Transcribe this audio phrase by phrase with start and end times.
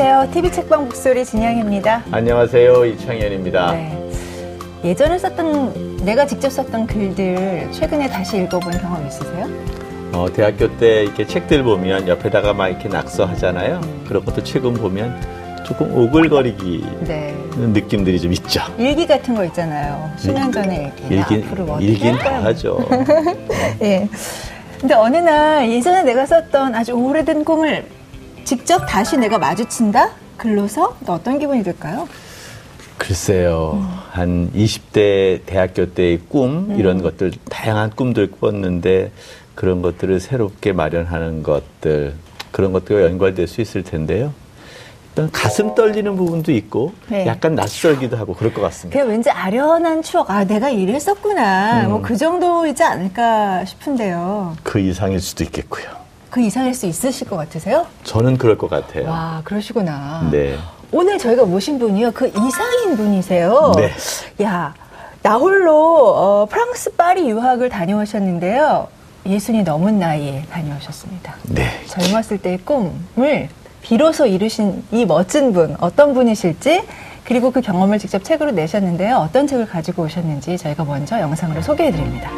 [0.00, 0.32] 안녕하세요.
[0.32, 2.04] TV 책방 목소리 진영입니다.
[2.12, 2.84] 안녕하세요.
[2.84, 3.72] 이창현입니다.
[3.72, 4.10] 네.
[4.84, 9.48] 예전에 썼던 내가 직접 썼던 글들 최근에 다시 읽어본 경험 있으세요?
[10.12, 13.80] 어, 대학교 때 이렇게 책들 보면 옆에다가 막 이렇게 낙서하잖아요.
[13.82, 14.04] 음.
[14.06, 15.20] 그런 것도 최근 보면
[15.66, 17.34] 조금 오글거리기 네.
[17.56, 18.62] 느낌들이 좀 있죠.
[18.78, 20.12] 일기 같은 거 있잖아요.
[20.16, 21.14] 수년 전에 일기.
[21.16, 22.78] 일기 앞으로 뭐 일기는 다 하죠.
[23.82, 24.08] 예.
[24.78, 27.97] 근데 어느 날 예전에 내가 썼던 아주 오래된 꿈을
[28.48, 30.08] 직접 다시 내가 마주친다?
[30.38, 32.08] 글로서 어떤 기분이 들까요?
[32.96, 33.72] 글쎄요.
[33.74, 33.86] 음.
[34.10, 36.76] 한 20대 대학교 때의 꿈, 음.
[36.78, 39.12] 이런 것들, 다양한 꿈들 꿨는데
[39.54, 42.14] 그런 것들을 새롭게 마련하는 것들,
[42.50, 44.32] 그런 것들과 연관될 수 있을 텐데요.
[45.30, 47.26] 가슴 떨리는 부분도 있고 네.
[47.26, 48.98] 약간 낯설기도 하고 그럴 것 같습니다.
[48.98, 51.90] 그 왠지 아련한 추억, 아 내가 이랬었구나, 음.
[51.90, 54.56] 뭐그 정도이지 않을까 싶은데요.
[54.62, 55.97] 그 이상일 수도 있겠고요.
[56.30, 57.86] 그 이상일 수 있으실 것 같으세요?
[58.04, 59.08] 저는 그럴 것 같아요.
[59.08, 60.28] 와 그러시구나.
[60.30, 60.56] 네.
[60.92, 63.72] 오늘 저희가 모신 분이요, 그 이상인 분이세요.
[63.76, 63.92] 네.
[64.44, 64.74] 야
[65.22, 68.86] 나 홀로 어, 프랑스 파리 유학을 다녀오셨는데요.
[69.26, 71.34] 예순이 넘은 나이에 다녀오셨습니다.
[71.48, 71.64] 네.
[71.86, 73.48] 젊었을 때의 꿈을
[73.82, 76.82] 비로소 이루신 이 멋진 분 어떤 분이실지
[77.24, 79.16] 그리고 그 경험을 직접 책으로 내셨는데요.
[79.16, 82.30] 어떤 책을 가지고 오셨는지 저희가 먼저 영상으로 소개해 드립니다.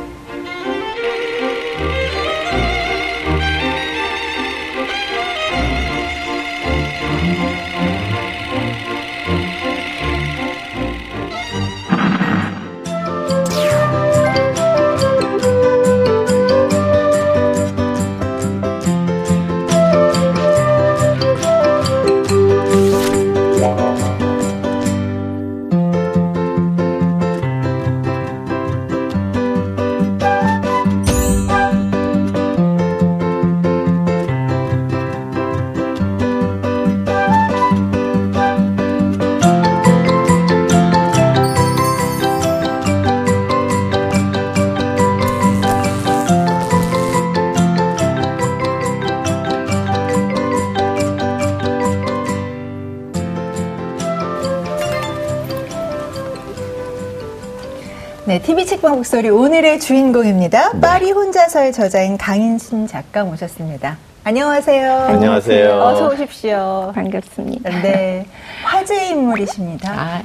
[59.00, 60.74] 목소리 오늘의 주인공입니다.
[60.74, 60.80] 네.
[60.82, 63.96] 파리 혼자서의 저자인 강인신 작가 모셨습니다.
[64.24, 64.92] 안녕하세요.
[64.92, 65.80] 안녕하세요.
[65.80, 66.92] 어서 오십시오.
[66.94, 67.80] 반갑습니다.
[67.80, 68.26] 네.
[68.62, 69.90] 화제 인물이십니다.
[69.90, 70.22] 아,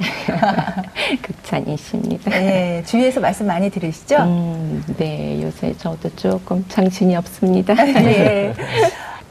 [1.22, 2.30] 극찬이십니다.
[2.30, 4.16] 네, 주위에서 말씀 많이 들으시죠?
[4.16, 7.72] 음, 네, 요새 저도 조금 정신이 없습니다.
[7.72, 8.52] 네.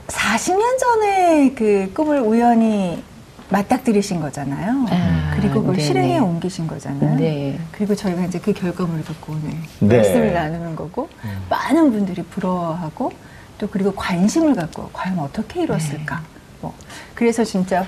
[0.08, 3.04] 40년 전에 그 꿈을 우연히
[3.50, 4.86] 맞닥뜨리신 거잖아요.
[4.90, 5.88] 아, 그리고 그걸 네네.
[5.88, 7.16] 실행에 옮기신 거잖아요.
[7.16, 7.60] 네.
[7.72, 9.98] 그리고 저희가 이제 그 결과물을 갖고 오늘 네.
[9.98, 11.46] 말씀을 나누는 거고 음.
[11.50, 13.12] 많은 분들이 부러워하고
[13.58, 16.16] 또 그리고 관심을 갖고 과연 어떻게 이뤘을까.
[16.16, 16.22] 네.
[16.62, 16.74] 뭐
[17.14, 17.86] 그래서 진짜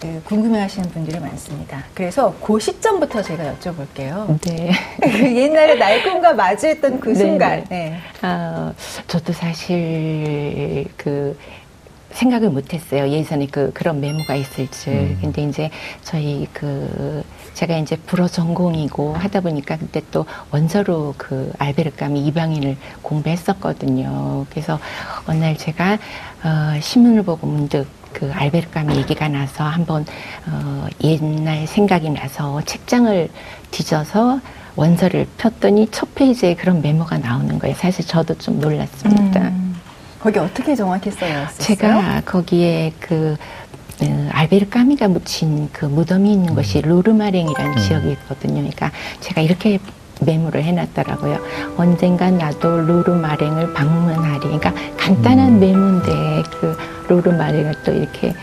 [0.00, 1.82] 그 궁금해하시는 분들이 많습니다.
[1.94, 4.38] 그래서 그 시점부터 제가 여쭤볼게요.
[4.42, 4.70] 네.
[5.00, 7.14] 그 옛날에 날 꿈과 마주했던 그 네.
[7.14, 7.64] 순간.
[7.70, 7.98] 네.
[8.20, 8.72] 아,
[9.06, 11.38] 저도 사실 그
[12.16, 13.08] 생각을 못했어요.
[13.10, 14.92] 예전에 그 그런 메모가 있을 줄.
[14.92, 15.18] 음.
[15.20, 15.70] 근데 이제
[16.02, 17.22] 저희 그
[17.54, 24.46] 제가 이제 불어 전공이고 하다 보니까 그때 또 원서로 그 알베르카미 이방인을 공부했었거든요.
[24.50, 24.78] 그래서
[25.26, 25.98] 어느 날 제가
[26.44, 30.06] 어, 신문을 보고 문득 그 알베르카미 얘기가 나서 한번
[30.48, 33.28] 어, 옛날 생각이 나서 책장을
[33.70, 34.40] 뒤져서
[34.74, 37.74] 원서를 폈더니 첫 페이지에 그런 메모가 나오는 거예요.
[37.74, 39.40] 사실 저도 좀 놀랐습니다.
[39.48, 39.65] 음.
[40.26, 41.56] 거기 어떻게 정확히 써였어요?
[41.58, 43.36] 제가 거기에 그
[44.02, 47.76] 어, 알베르 까미가 묻힌 그 무덤이 있는 것이 루르마랭이라는 음.
[47.76, 48.54] 지역이 있거든요.
[48.54, 49.78] 그러니까 제가 이렇게
[50.20, 51.38] 메모를 해놨더라고요.
[51.76, 54.40] 언젠간 나도 루르마랭을 방문하리.
[54.40, 55.60] 그러니까 간단한 음.
[55.60, 56.76] 메모인데 그
[57.08, 58.34] 루르마랭을 또 이렇게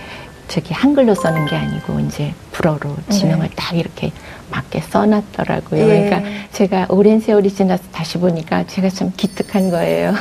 [0.54, 3.56] 저기 한글로 써는 게 아니고 이제 불어로 지명을 네.
[3.56, 4.12] 딱 이렇게
[4.52, 5.82] 맞게 써놨더라고요.
[5.82, 6.06] 예.
[6.06, 6.22] 그러니까
[6.52, 10.14] 제가 오랜 세월이 지나서 다시 보니까 제가 참 기특한 거예요.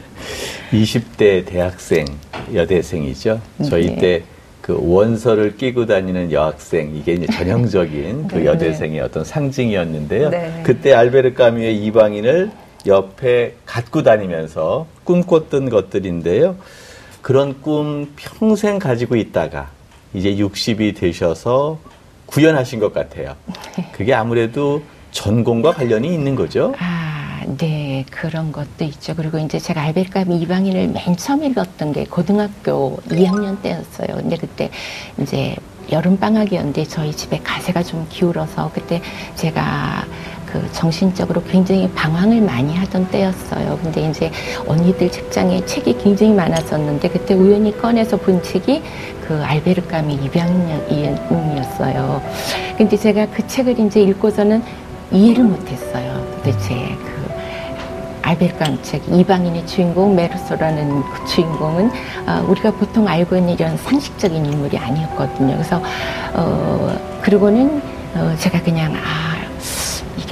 [0.70, 2.04] 20대 대학생,
[2.52, 3.40] 여대생이죠.
[3.66, 4.28] 저희 네.
[4.60, 8.44] 때그 원서를 끼고 다니는 여학생, 이게 이제 전형적인 그 네.
[8.44, 10.28] 여대생의 어떤 상징이었는데요.
[10.28, 10.60] 네.
[10.62, 12.50] 그때 알베르 까미의 이방인을
[12.86, 16.56] 옆에 갖고 다니면서 꿈꿨던 것들인데요.
[17.24, 19.70] 그런 꿈 평생 가지고 있다가
[20.12, 21.78] 이제 60이 되셔서
[22.26, 23.34] 구현하신 것 같아요.
[23.92, 26.74] 그게 아무래도 전공과 관련이 있는 거죠?
[26.78, 28.04] 아, 네.
[28.10, 29.14] 그런 것도 있죠.
[29.16, 34.16] 그리고 이제 제가 알베르카미 이방인을 맨 처음 읽었던 게 고등학교 2학년 때였어요.
[34.16, 34.68] 근데 그때
[35.18, 35.56] 이제
[35.90, 39.00] 여름방학이었는데 저희 집에 가세가 좀 기울어서 그때
[39.34, 40.04] 제가
[40.54, 43.78] 그그 정신적으로 굉장히 방황을 많이 하던 때였어요.
[43.82, 44.30] 근데 이제
[44.66, 48.82] 언니들 책장에 책이 굉장히 많았었는데 그때 우연히 꺼내서 본 책이
[49.26, 52.22] 그 알베르 까미 입양이었어요.
[52.78, 54.62] 근데 제가 그 책을 이제 읽고서는
[55.10, 56.24] 이해를 못했어요.
[56.36, 56.74] 도대체
[57.04, 57.24] 그
[58.22, 61.90] 알베르 까미 책 이방인의 주인공 메르소라는 그 주인공은
[62.26, 65.54] 어, 우리가 보통 알고 있는 이런 상식적인 인물이 아니었거든요.
[65.54, 65.82] 그래서
[66.34, 67.82] 어 그러고는
[68.14, 69.33] 어, 제가 그냥 아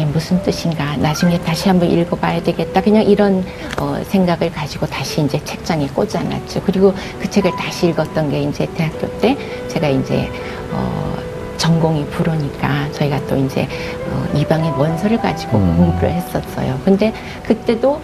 [0.02, 0.96] 이게 무슨 뜻인가?
[0.96, 2.80] 나중에 다시 한번 읽어봐야 되겠다.
[2.80, 3.44] 그냥 이런
[3.78, 6.62] 어, 생각을 가지고 다시 이제 책장에 꽂아놨죠.
[6.62, 9.36] 그리고 그 책을 다시 읽었던 게 이제 대학교 때
[9.68, 10.28] 제가 이제
[10.72, 11.16] 어,
[11.56, 13.68] 전공이 불어니까 저희가 또 이제
[14.08, 15.76] 어, 이방의 원서를 가지고 음.
[15.76, 16.80] 공부를 했었어요.
[16.84, 17.12] 근데
[17.46, 18.00] 그때도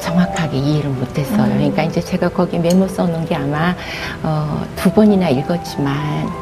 [0.00, 1.44] 정확하게 이해를 못했어요.
[1.44, 1.56] 음.
[1.56, 3.74] 그러니까 이제 제가 거기 메모 써놓은 게 아마
[4.22, 5.94] 어, 두 번이나 읽었지만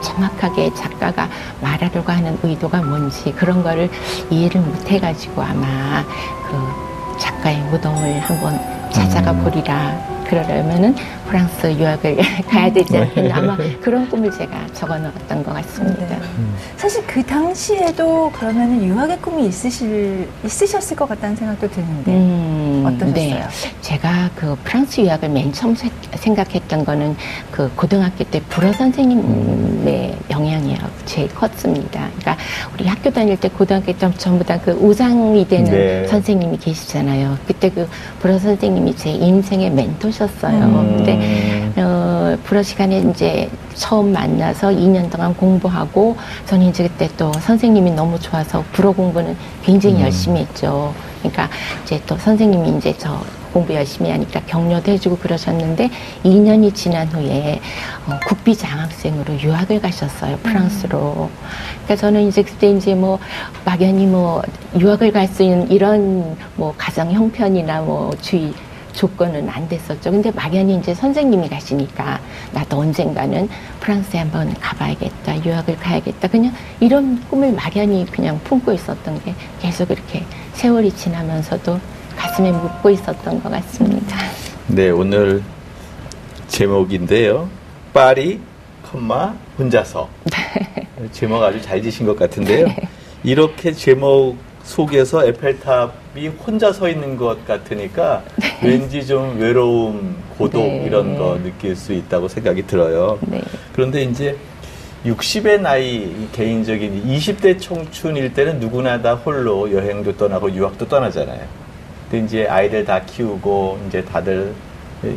[0.02, 1.28] 정확하게 작가가
[1.60, 3.90] 말하려고 하는 의도가 뭔지 그런 거를
[4.31, 6.05] 이해를 못해가지고 아마
[6.49, 8.58] 그 작가의 무덤을 한번
[8.90, 9.44] 찾아가 음.
[9.44, 10.94] 보리라 그러려면은
[11.26, 12.19] 프랑스 유학을
[12.49, 16.06] 가야 되지 않겠나 아마 그런 꿈을 제가 적어놓았던 것 같습니다.
[16.06, 16.20] 네.
[16.76, 23.14] 사실 그 당시에도 그러면은 유학의 꿈이 있으실 있으셨을 것 같다는 생각도 드는데 음, 어떠셨어요?
[23.14, 23.46] 네.
[23.81, 25.75] 제가 그 프랑스 유학을 맨 처음
[26.14, 27.17] 생각했던 거는
[27.50, 32.08] 그 고등학교 때 불어 선생님의 영향이 제일 컸습니다.
[32.19, 32.37] 그러니까
[32.75, 36.06] 우리 학교 다닐 때 고등학교 때 전부 다 그 우상이 되는 네.
[36.08, 37.38] 선생님이 계시잖아요.
[37.46, 37.88] 그때 그
[38.20, 40.64] 불어 선생님이 제 인생의 멘토 하셨어요.
[40.64, 40.96] 음.
[40.96, 47.93] 근데 어, 불어 시간에 이제 처음 만나서 2년 동안 공부하고 저는 이제 그때 또 선생님이
[47.93, 50.00] 너무 좋아서 불어 공부는 굉장히 음.
[50.02, 50.93] 열심히 했죠.
[51.19, 51.49] 그러니까
[51.85, 53.20] 이제 또 선생님이 이제 저
[53.53, 55.91] 공부 열심히 하니까 격려도 해주고 그러셨는데
[56.25, 57.61] 2년이 지난 후에
[58.06, 61.31] 어, 국비 장학생으로 유학을 가셨어요 프랑스로.
[61.85, 63.19] 그러니까 저는 이제 그때 이제 뭐
[63.65, 64.43] 막연히 뭐
[64.79, 68.53] 유학을 갈 수 있는 이런 뭐 가정 형편이나 뭐 주의
[68.99, 70.11] 조건은 안 됐었죠.
[70.11, 72.19] 근데 막연히 이제 선생님이 가시니까
[72.53, 73.49] 나도 언젠가는
[73.79, 75.45] 프랑스에 한번 가봐야겠다.
[75.45, 76.27] 유학을 가야겠다.
[76.27, 80.25] 그냥 이런 꿈을 막연히 그냥 품고 있었던 게 계속 이렇게
[80.55, 81.79] 세월이 지나면서도
[82.17, 84.17] 가슴에 묻고 있었던 것 같습니다.
[84.67, 85.44] 네, 오늘
[86.49, 87.49] 제목인데요.
[87.93, 88.41] 파리,
[88.83, 90.09] 컴마, 혼자서.
[90.25, 90.89] 네.
[91.12, 92.67] 제목 아주 잘 지신 것 같은데요.
[92.67, 92.89] 네.
[93.23, 94.37] 이렇게 제목
[94.69, 98.69] 속에서 에펠탑이 혼자 서 있는 것 같으니까 네.
[98.69, 100.85] 왠지 좀 외로움, 고독 네.
[100.85, 103.19] 이런 거 느낄 수 있다고 생각이 들어요.
[103.23, 103.41] 네.
[103.73, 104.37] 그런데 이제
[105.06, 111.41] 60의 나이 개인적인 20대 청춘일 때는 누구나 다 홀로 여행도 떠나고 유학도 떠나잖아요.
[112.11, 114.53] 근데 이제 아이들 다 키우고 이제 다들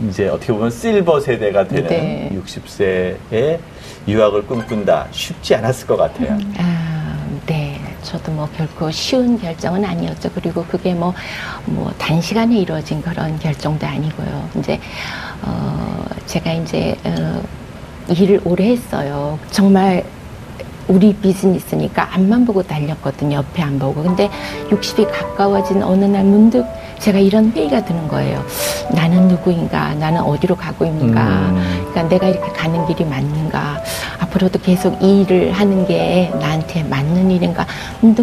[0.08, 2.32] 이제 어떻게 보면 실버 세대가 되는 네.
[2.46, 3.60] 60세에
[4.08, 6.30] 유학을 꿈꾼다 쉽지 않았을 것 같아요.
[6.30, 6.54] 음.
[6.58, 6.81] 아, 네.
[8.04, 10.32] 저도 뭐 결코 쉬운 결정은 아니었죠.
[10.34, 11.14] 그리고 그게 뭐,
[11.66, 14.50] 뭐 단시간에 이루어진 그런 결정도 아니고요.
[14.58, 14.80] 이제,
[15.44, 17.42] 어, 제가 이제, 어,
[18.10, 19.38] 일을 오래 했어요.
[19.52, 20.04] 정말
[20.88, 23.38] 우리 비즈니스니까 앞만 보고 달렸거든요.
[23.38, 24.04] 옆에 안 보고.
[24.04, 24.30] 근데
[24.70, 26.66] 60이 가까워진 어느 날 문득
[27.02, 28.44] 제가 이런 회의가 드는 거예요.
[28.94, 29.96] 나는 누구인가?
[29.96, 31.22] 나는 어디로 가고 있는가?
[31.22, 31.86] 음.
[31.90, 33.82] 그러니까 내가 이렇게 가는 길이 맞는가?
[34.20, 37.66] 앞으로도 계속 이 일을 하는 게 나한테 맞는 일인가?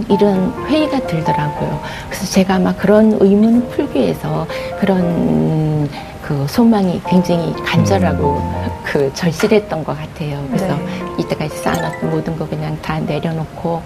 [0.08, 1.80] 이런 회의가 들더라고요.
[2.08, 4.46] 그래서 제가 아마 그런 의문을 풀기 위해서
[4.78, 5.88] 그런
[6.22, 8.70] 그 소망이 굉장히 간절하고 음.
[8.84, 10.44] 그 절실했던 것 같아요.
[10.52, 11.02] 그래서 네.
[11.18, 13.82] 이때까지 쌓아놨던 모든 거 그냥 다 내려놓고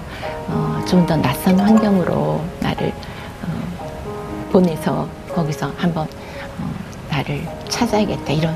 [0.48, 2.92] 어, 좀 더 낯선 환경으로 나를
[4.52, 6.70] 보내서 거기서 한번 어,
[7.10, 8.54] 나를 찾아야겠다 이런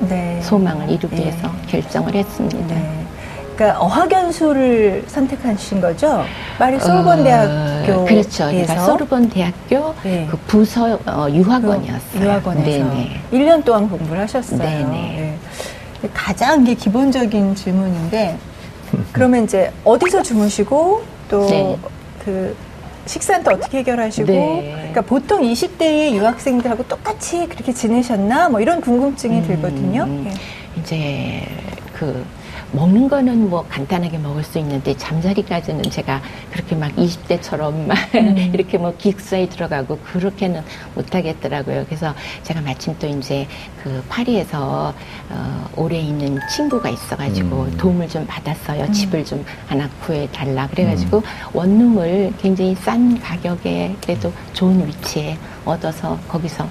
[0.00, 0.40] 네.
[0.42, 1.22] 소망을 이루기 네.
[1.22, 2.74] 위해서 결정을 했습니다.
[2.74, 3.06] 네.
[3.56, 6.24] 그러니까 어학연수를 선택하신 거죠?
[6.58, 8.46] 파리 소르본 어, 대학교 그렇죠.
[8.46, 10.28] 그러니까 소르본 대학교 네.
[10.30, 12.24] 그 부서 어, 유학원이었어요.
[12.24, 13.20] 유학원에서 네네.
[13.32, 14.58] 1년 동안 공부를 하셨어요.
[14.58, 14.86] 네네.
[14.86, 15.38] 네.
[16.14, 18.38] 가장 게 기본적인 질문인데
[19.12, 21.76] 그러면 이제 어디서 주무시고 또그
[22.26, 22.54] 네.
[23.08, 24.74] 식사는 또 어떻게 해결하시고 네.
[24.76, 30.06] 그러니까 보통 20대의 유학생들하고 똑같이 그렇게 지내셨나 뭐 이런 궁금증이 음, 들거든요.
[30.26, 30.34] 예.
[30.80, 31.42] 이제
[31.94, 32.24] 그
[32.72, 36.20] 먹는 거는 뭐 간단하게 먹을 수 있는데 잠자리까지는 제가
[36.52, 38.50] 그렇게 막 20대처럼 막 음.
[38.52, 40.62] 이렇게 뭐 기숙사에 들어가고 그렇게는
[40.94, 41.84] 못 하겠더라고요.
[41.86, 43.46] 그래서 제가 마침 또 이제
[43.82, 44.92] 그 파리에서
[45.30, 47.76] 어, 오래 있는 친구가 있어가지고 음.
[47.78, 48.84] 도움을 좀 받았어요.
[48.84, 48.92] 음.
[48.92, 50.68] 집을 좀 하나 구해달라.
[50.68, 51.22] 그래가지고 음.
[51.54, 56.68] 원룸을 굉장히 싼 가격에 그래도 좋은 위치에 얻어서 거기서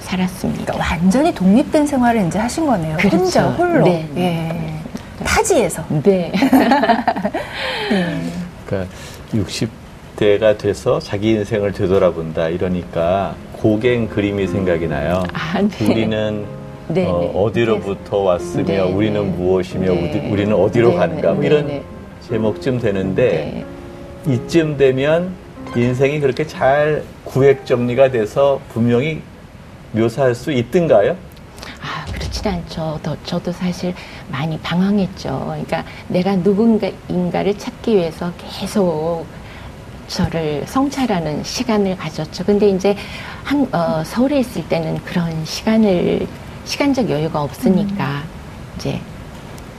[0.00, 0.72] 살았습니다.
[0.72, 2.96] 그러니까 완전히 독립된 생활을 이제 하신 거네요.
[2.96, 3.16] 그렇죠.
[3.18, 3.84] 혼자 홀로.
[3.84, 4.08] 네.
[4.16, 4.80] 예.
[5.24, 5.84] 타지에서.
[6.02, 6.32] 네.
[7.90, 8.32] 네.
[8.66, 8.92] 그러니까
[9.34, 9.80] 60
[10.20, 15.24] 20대가 돼서 자기 인생을 되돌아본다 이러니까 고갱 그림이 생각이 나요.
[15.32, 15.90] 아, 네.
[15.90, 16.44] 우리는
[16.88, 17.52] 네, 어, 네.
[17.52, 19.36] 디로부터 왔으며 네, 우리는 네.
[19.36, 20.28] 무엇이며 네.
[20.30, 21.82] 우리는 어디로 가는가 뭐 이런
[22.28, 23.64] 제목쯤 되는데
[24.26, 25.32] 이쯤 되면
[25.74, 29.22] 인생이 그렇게 잘 구획 정리가 돼서 분명히
[29.92, 31.16] 묘사할 수 있든가요?
[31.82, 33.00] 아, 그렇진 않죠.
[33.02, 33.94] 더, 저도 사실
[34.30, 35.44] 많이 방황했죠.
[35.46, 39.26] 그러니까 내가 누군가인가를 찾기 위해서 계속
[40.08, 42.44] 저를 성찰하는 시간을 가졌죠.
[42.44, 42.96] 근데 이제
[43.44, 46.26] 한, 어, 서울에 있을 때는 그런 시간을,
[46.64, 48.74] 시간적 여유가 없으니까 음.
[48.76, 49.00] 이제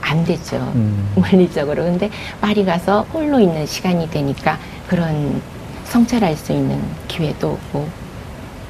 [0.00, 0.56] 안 되죠.
[0.74, 1.12] 음.
[1.14, 1.84] 물리적으로.
[1.84, 5.40] 근데 파리 가서 홀로 있는 시간이 되니까 그런
[5.84, 7.88] 성찰할 수 있는 기회도 오고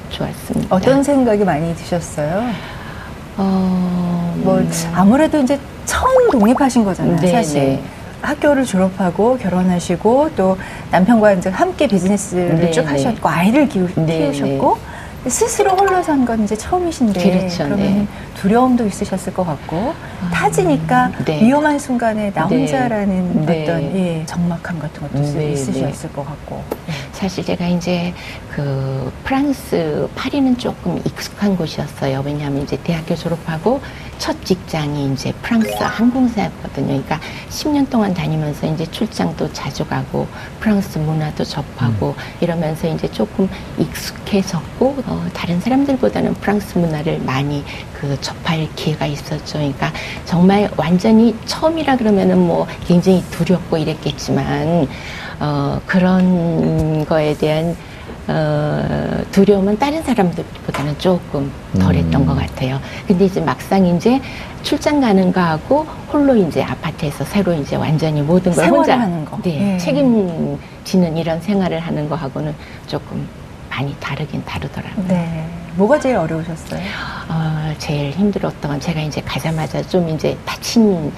[0.09, 0.75] 좋았습니다.
[0.75, 2.43] 어떤 생각이 많이 드셨어요?
[3.37, 4.63] 어, 뭐,
[4.93, 7.59] 아무래도 이제 처음 독립하신 거잖아요, 네, 사실.
[7.63, 7.83] 네.
[8.21, 10.57] 학교를 졸업하고 결혼하시고 또
[10.91, 12.87] 남편과 이제 함께 비즈니스를 네, 쭉 네.
[12.91, 14.77] 하셨고 아이를 키우, 네, 키우 셨고
[15.27, 18.07] 스스로 홀로 산 건 이제 처음이신데 그렇죠, 그러면 네.
[18.39, 21.41] 두려움도 있으셨을 것 같고 아, 타지니까 네.
[21.43, 22.59] 위험한 순간에 나 네.
[22.59, 23.63] 혼자라는 네.
[23.63, 26.63] 어떤 예, 적막함 같은 것도 네, 있으셨을 것 같고
[27.23, 28.13] 사실 제가 이제
[28.53, 33.79] 그 프랑스 파리는 조금 익숙한 곳이었어요 왜냐하면 이제 대학교 졸업하고
[34.17, 36.87] 첫 직장이 이제 프랑스 항공사였거든요.
[36.87, 40.27] 그러니까 10년 동안 다니면서 이제 출장도 자주 가고
[40.59, 42.23] 프랑스 문화도 접하고 음.
[42.39, 47.65] 이러면서 이제 조금 익숙해졌고 어, 다른 사람들보다는 프랑스 문화를 많이
[47.99, 49.57] 그 접할 기회가 있었죠.
[49.57, 49.91] 그러니까
[50.25, 54.87] 정말 완전히 처음이라 그러면은 뭐 굉장히 두렵고 이랬겠지만
[55.43, 57.75] 어, 그런 거에 대한
[58.29, 62.25] 어, 두려움은 다른 사람들보다는 조금 덜했던 음.
[62.25, 62.79] 것 같아요.
[63.05, 64.21] 근데 이제 막상 이제
[64.61, 69.37] 출장 가는 거하고 홀로 이제 아파트에서 새로 이제 완전히 모든 걸 혼자 하는 거.
[69.43, 69.77] 네, 네.
[69.77, 72.55] 책임지는 이런 생활을 하는 거하고는
[72.87, 73.27] 조금
[73.69, 75.05] 많이 다르긴 다르더라고요.
[75.09, 75.45] 네.
[75.75, 76.81] 뭐가 제일 어려우셨어요?
[77.27, 81.11] 어, 제일 힘들었던 건 제가 이제 가자마자 좀 이제 다친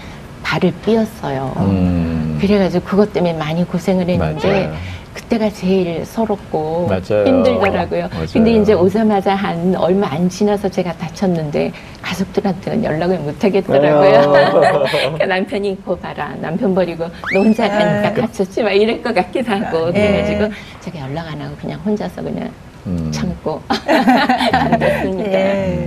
[0.46, 1.54] 발을 삐었어요.
[1.58, 2.38] 음.
[2.40, 4.74] 그래가지고 그것 때문에 많이 고생을 했는데 맞아요.
[5.16, 7.26] 그때가 제일 서럽고 맞아요.
[7.26, 8.10] 힘들더라고요.
[8.12, 8.28] 맞아요.
[8.32, 11.72] 근데 이제 오자마자 한 얼마 안 지나서 제가 다쳤는데
[12.02, 14.34] 가족들한테는 연락을 못 하겠더라고요.
[14.92, 16.36] 그러니까 남편이 이거 봐라.
[16.40, 18.22] 남편 버리고 너 혼자 가니까 네.
[18.22, 20.26] 다쳤지 막 이럴 것 같기도 하고 네.
[20.28, 22.50] 그래가지고 제가 연락 안 하고 그냥 혼자서 그냥
[22.86, 23.10] 음.
[23.12, 23.62] 참고
[24.52, 25.30] 안 됐습니다.
[25.30, 25.85] 네.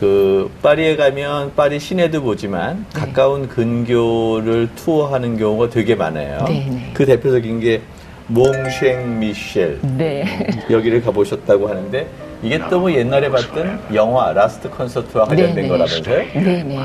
[0.00, 0.50] 음.
[0.50, 3.00] 그 파리에 가면 파리 시내도 보지만 네.
[3.00, 6.44] 가까운 근교를 투어하는 경우가 되게 많아요.
[6.48, 6.90] 네, 네.
[6.94, 7.82] 그 대표적인 게
[8.28, 10.24] 몽쉥 미셸 네.
[10.70, 12.06] 여기를 가보셨다고 하는데
[12.42, 15.68] 이게 또 뭐 옛날에 봤던 영화 라스트 콘서트와 관련된 네네.
[15.68, 16.24] 거라면서요?
[16.32, 16.78] 네네.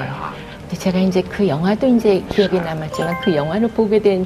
[0.77, 4.25] 제가 이제 그 영화도 이제 기억에 남았지만 그 영화를 보게 된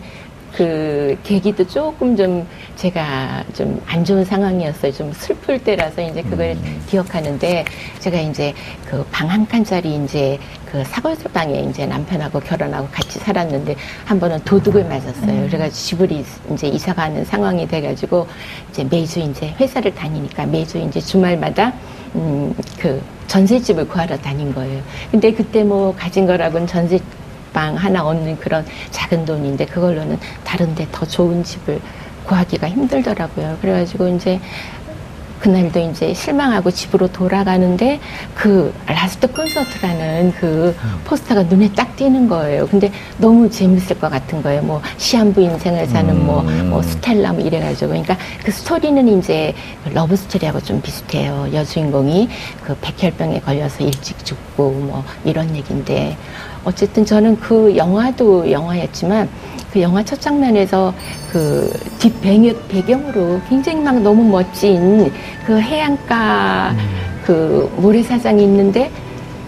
[0.56, 4.92] 그 계기도 조금 좀 제가 좀 안 좋은 상황이었어요.
[4.92, 6.84] 좀 슬플 때라서 이제 그걸 음.
[6.88, 7.66] 기억하는데
[8.00, 8.54] 제가 이제
[8.86, 10.38] 그 방 한 칸짜리 이제
[10.72, 13.76] 그 사글세 방에 이제 남편하고 결혼하고 같이 살았는데
[14.06, 15.32] 한 번은 도둑을 맞았어요.
[15.32, 15.48] 음.
[15.48, 18.28] 그래가지고 집을 이제 이사 가는 상황이 돼가지고
[18.72, 21.74] 이제 매주 이제 회사를 다니니까 매주 이제 주말마다
[22.16, 24.82] 음 그 전셋집을 구하러 다닌 거예요.
[25.12, 27.02] 근데 그때 뭐 가진 거라고는 전셋
[27.54, 31.80] 방 하나 얻는 그런 작은 돈인데 그걸로는 다른데 더 좋은 집을
[32.26, 33.58] 구하기가 힘들더라고요.
[33.62, 34.40] 그래가지고 이제
[35.40, 38.00] 그날도 이제 실망하고 집으로 돌아가는데
[38.36, 40.76] 그 라스트 콘서트라는 그
[41.06, 42.68] 포스터가 눈에 딱 띄는 거예요.
[42.68, 44.62] 근데 너무 재밌을 것 같은 거예요.
[44.62, 49.54] 뭐 시한부 인생을 사는 뭐, 뭐 스텔라 뭐 이래가지고 그러니까 그 스토리는 이제
[49.94, 51.50] 러브 스토리하고 좀 비슷해요.
[51.54, 52.30] 여주인공이
[52.64, 56.18] 그 백혈병에 걸려서 일찍 죽고 뭐 이런 얘기인데
[56.66, 59.30] 어쨌든 저는 그 영화도 영화였지만
[59.72, 60.94] 그 영화 첫 장면에서
[61.32, 65.12] 그 뒷배경, 배경으로 굉장히 막 너무 멋진
[65.46, 66.88] 그 해안가 음.
[67.26, 68.92] 그 모래사장이 있는데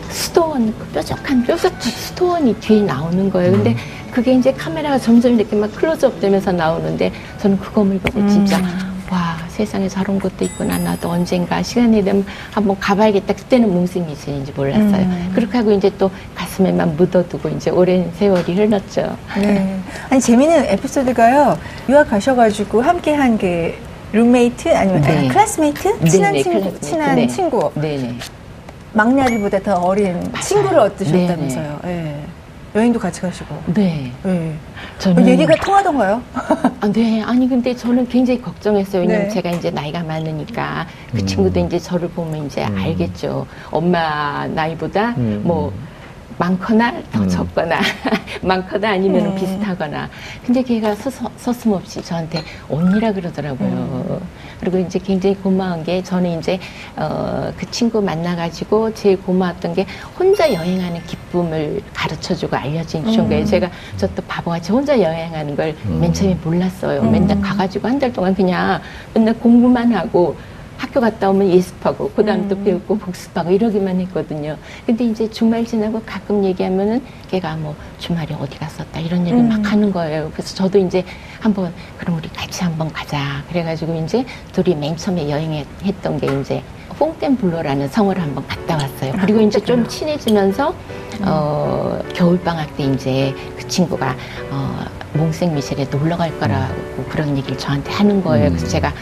[0.10, 3.52] 수도원, 그 뾰족한 뾰족한 수도원이 뒤에 나오는 거예요.
[3.54, 3.76] 근데 음.
[4.12, 8.91] 그게 이제 카메라가 점점 이렇게 막 클로즈업 되면서 나오는데 저는 그 건물 보고 진짜 음.
[9.12, 15.32] 와 세상에 저런 곳도 있구나 나도 언젠가 시간이 되면 한번 가봐야겠다 그때는 몽생미셸인지 몰랐어요 음.
[15.36, 19.78] 그렇게 하고 이제 또 가슴에만 묻어두고 이제 오랜 세월이 흘렀죠 네.
[20.10, 21.58] 아니 재미있는 에피소드가요
[21.90, 23.74] 유학 가셔가지고 함께한 그
[24.14, 25.28] 룸메이트 아니면 네.
[25.30, 26.80] 아, 클래스메이트 친한 네네, 친구 클래스메이트.
[26.88, 27.28] 친한 네.
[27.28, 28.16] 친구 네네.
[28.94, 30.42] 막내 아들보다 더 어린 맞아요.
[30.42, 32.24] 친구를 얻으셨다면서요 네.
[32.74, 33.56] 여행도 같이 가시고.
[33.74, 34.12] 네.
[34.24, 34.56] 네.
[34.98, 36.22] 저는 얘기가 통하던가요?
[36.80, 37.22] 아, 네.
[37.22, 39.02] 아니 근데 저는 굉장히 걱정했어요.
[39.02, 39.30] 왜냐면 네.
[39.30, 41.26] 제가 이제 나이가 많으니까 그 음.
[41.26, 42.78] 친구도 이제 저를 보면 이제 음.
[42.78, 43.46] 알겠죠.
[43.72, 45.42] 엄마 나이보다 음.
[45.44, 45.74] 뭐.
[46.38, 47.28] 많거나 더 음.
[47.30, 47.80] 적거나
[48.42, 49.36] 많거나 아니면 음.
[49.36, 50.10] 비슷하거나
[50.46, 53.70] 근데 걔가 서서, 서슴없이 저한테 언니라 그러더라고요.
[53.70, 54.20] 음.
[54.60, 56.60] 그리고 이제 굉장히 고마운 게 저는 이제
[56.96, 59.86] 어, 그 친구 만나가지고 제일 고마웠던 게
[60.20, 63.28] 혼자 여행하는 기쁨을 가르쳐주고 알려준 음.
[63.30, 63.46] 거예요.
[63.46, 66.14] 제가 저 또 바보같이 혼자 여행하는 걸맨 음.
[66.14, 67.04] 처음에 몰랐어요.
[67.04, 67.42] 맨날 음.
[67.42, 68.82] 가가지고 한 달 동안 그냥
[69.14, 70.36] 맨날 공부만 하고
[70.82, 72.50] 학교 갔다 오면 예습하고 그 다음 음.
[72.50, 74.58] 또 배우고 복습하고 이러기만 했거든요.
[74.84, 79.48] 근데 이제 주말 지나고 가끔 얘기하면은 걔가 뭐 주말에 어디 갔었다 이런 얘기 음.
[79.48, 80.32] 막 하는 거예요.
[80.34, 81.06] 그래서 저도 이제
[81.40, 83.44] 한번 그럼 우리 같이 한번 가자.
[83.50, 86.64] 그래가지고 이제 둘이 맨 처음에 여행했던 게 이제
[86.98, 89.14] 퐁텐블로라는 성을 한번 갔다 왔어요.
[89.22, 91.26] 그리고 아, 이제 좀 친해지면서 음.
[91.28, 94.16] 어 겨울 방학 때 이제 그 친구가
[94.50, 98.50] 어 몽생 미셸에 놀러 갈 거라고 그런 얘기를 저한테 하는 거예요.
[98.50, 98.70] 그래서 음.
[98.70, 98.94] 제가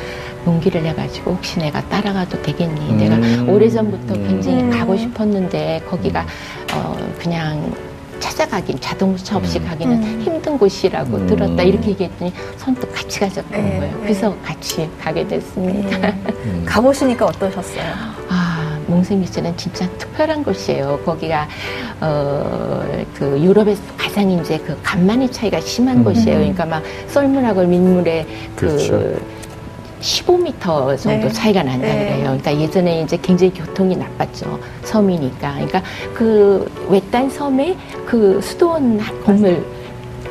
[0.46, 2.90] 용기를 내가지고 혹시 내가 따라가도 되겠니?
[2.92, 2.98] 음.
[2.98, 4.70] 내가 오래전부터 굉장히 음.
[4.70, 6.26] 가고 싶었는데 거기가
[6.74, 7.72] 어 그냥
[8.20, 9.66] 찾아가긴 자동차 없이 음.
[9.68, 10.22] 가기는 음.
[10.22, 11.28] 힘든 곳이라고 음.
[11.28, 13.82] 들었다 이렇게 얘기했더니 선뜻 같이 가자는 네, 거예요.
[13.82, 13.94] 네.
[14.02, 15.98] 그래서 같이 가게 됐습니다.
[16.00, 16.16] 네.
[16.66, 17.84] 가보시니까 어떠셨어요?
[18.30, 21.00] 아 몽생미스는 진짜 특별한 곳이에요.
[21.06, 21.48] 거기가
[22.02, 22.70] 어
[23.20, 26.38] 그 유럽에서 가장 이제 그 간만의 차이가 심한 곳이에요.
[26.38, 29.20] 그러니까 막 썰물하고 민물의 그 그렇죠.
[30.00, 31.30] 15m 정도 네.
[31.30, 32.10] 차이가 난다 네.
[32.10, 32.24] 그래요.
[32.24, 34.60] 그러니까 예전에 이제 굉장히 교통이 나빴죠.
[34.84, 35.54] 섬이니까.
[35.54, 37.76] 그러니까 그 외딴 섬에
[38.06, 39.66] 그 수도원 건물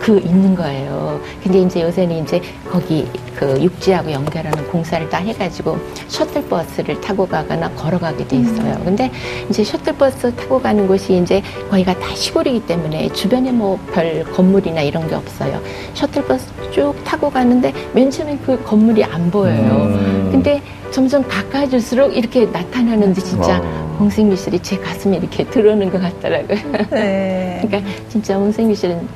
[0.01, 1.21] 그 있는 거예요.
[1.43, 2.41] 근데 이제 요새는 이제
[2.71, 5.77] 거기 그 육지하고 연결하는 공사를 다 해가지고
[6.09, 8.75] 셔틀버스를 타고 가거나 걸어가게 돼 있어요.
[8.81, 8.85] 음.
[8.85, 9.11] 근데
[9.49, 15.09] 이제 셔틀버스 타고 가는 곳이 이제 거기가 다 시골이기 때문에 주변에 뭐 별 건물이나 이런
[15.09, 15.61] 게 없어요.
[15.95, 19.73] 셔틀버스 쭉 타고 가는데 맨 처음에 그 건물이 안 보여요.
[19.73, 20.29] 음.
[20.31, 23.97] 근데 점점 가까워질수록 이렇게 나타나는데 진짜 어.
[24.01, 26.59] 홍생미술이 제 가슴에 이렇게 들어오는 것 같더라고요.
[26.91, 27.61] 네.
[27.67, 29.07] 그러니까 진짜 홍생미술은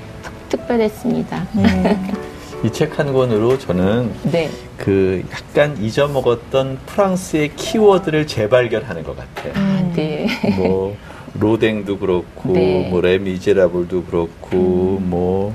[0.52, 1.48] 특별했습니다.
[1.54, 1.98] 네.
[2.64, 4.48] 이책 한 권으로 저는 네.
[4.76, 9.52] 그 약간 잊어먹었던 프랑스의 키워드를 재발견하는 것 같아요.
[9.56, 10.28] 아, 네.
[10.56, 10.96] 뭐
[11.34, 12.88] 로댕도 그렇고 네.
[12.88, 15.10] 뭐 레미제라블도 그렇고 음.
[15.10, 15.54] 뭐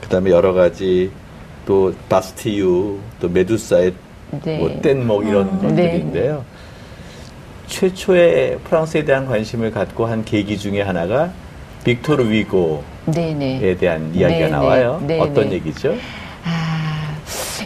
[0.00, 1.12] 그다음에 여러 가지
[1.64, 3.92] 또 바스티유 또 메두사의
[4.42, 4.58] 네.
[4.58, 5.58] 뭐 뗏목 이런 음.
[5.60, 6.44] 것들인데요.
[7.68, 11.30] 최초의 프랑스에 대한 관심을 갖고 한 계기 중에 하나가
[11.84, 12.80] 빅토르 위고에
[13.12, 13.76] 네네.
[13.76, 14.50] 대한 이야기가 네네.
[14.50, 15.02] 나와요.
[15.06, 15.20] 네네.
[15.20, 15.94] 어떤 얘기죠?
[16.44, 17.14] 아,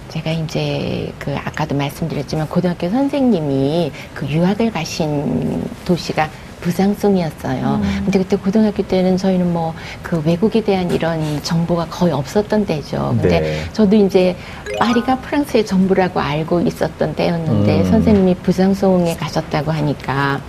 [0.08, 6.28] 제가 이제 그 아까도 말씀드렸지만 고등학교 선생님이 그 유학을 가신 도시가
[6.60, 7.80] 부상송이었어요.
[7.82, 8.00] 음.
[8.04, 13.16] 근데 그때 고등학교 때는 저희는 뭐 그 외국에 대한 이런 정보가 거의 없었던 때죠.
[13.18, 13.64] 근데 네.
[13.72, 14.36] 저도 이제
[14.78, 17.90] 파리가 프랑스의 전부라고 알고 있었던 때였는데 음.
[17.90, 20.40] 선생님이 부상송에 가셨다고 하니까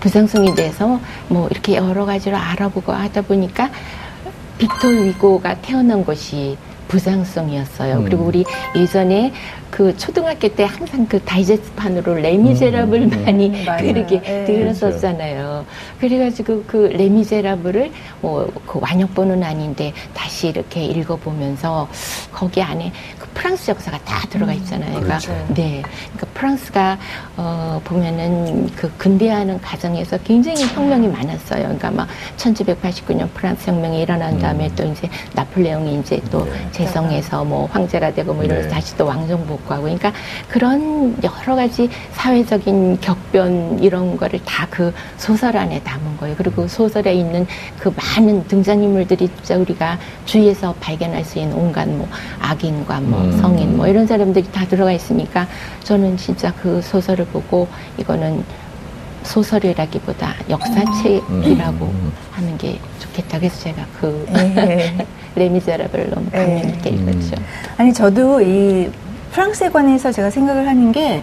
[0.00, 3.70] 부상성에 대해서 뭐 이렇게 여러 가지로 알아보고 하다 보니까
[4.58, 6.56] 빅토 위고가 태어난 곳이
[6.88, 7.96] 부상성이었어요.
[7.98, 8.04] 음.
[8.04, 8.44] 그리고 우리
[8.76, 9.32] 예전에
[9.74, 13.24] 그 초등학교 때 항상 그 다이제스트판으로 레미제라블 음.
[13.24, 13.64] 많이 음.
[13.80, 14.44] 그렇게 네.
[14.44, 15.66] 들었었잖아요.
[15.98, 21.88] 그래가지고 그 레미제라블을 뭐그 완역본은 아닌데 다시 이렇게 읽어보면서
[22.30, 24.58] 거기 안에 그 프랑스 역사가 다 들어가 음.
[24.58, 24.90] 있잖아요.
[25.00, 25.32] 그러니까 그렇죠.
[25.54, 26.98] 네, 그러니까 프랑스가
[27.36, 31.62] 어 보면은 그 근대화하는 과정에서 굉장히 혁명이 많았어요.
[31.62, 34.76] 그러니까 막 1789년 프랑스 혁명이 일어난 다음에 음.
[34.76, 36.52] 또 이제 나폴레옹이 이제 또 네.
[36.84, 38.74] 재성에서 뭐 황제가 되고 뭐 이러면서 네.
[38.74, 40.12] 다시 또 왕정복 복구하고 그러니까
[40.48, 46.34] 그런 여러 가지 사회적인 격변 이런 거를 다 그 소설 안에 담은 거예요.
[46.36, 47.46] 그리고 소설에 있는
[47.78, 52.08] 그 많은 등장인물들이 진짜 우리가 주위에서 발견할 수 있는 온갖 뭐
[52.40, 53.32] 악인과 뭐 음.
[53.38, 55.46] 성인 뭐 이런 사람들이 다 들어가 있으니까
[55.84, 57.68] 저는 진짜 그 소설을 보고
[57.98, 58.44] 이거는
[59.24, 62.12] 소설이라기보다 역사책이라고 음.
[62.30, 63.38] 하는 게 좋겠다.
[63.38, 65.06] 그래서 제가 그 네.
[65.34, 66.96] 레미제라블 너무 감명 깊게 네.
[66.96, 67.42] 읽었죠.
[67.76, 68.90] 아니 저도 이
[69.32, 71.22] 프랑스에 관해서 제가 생각을 하는 게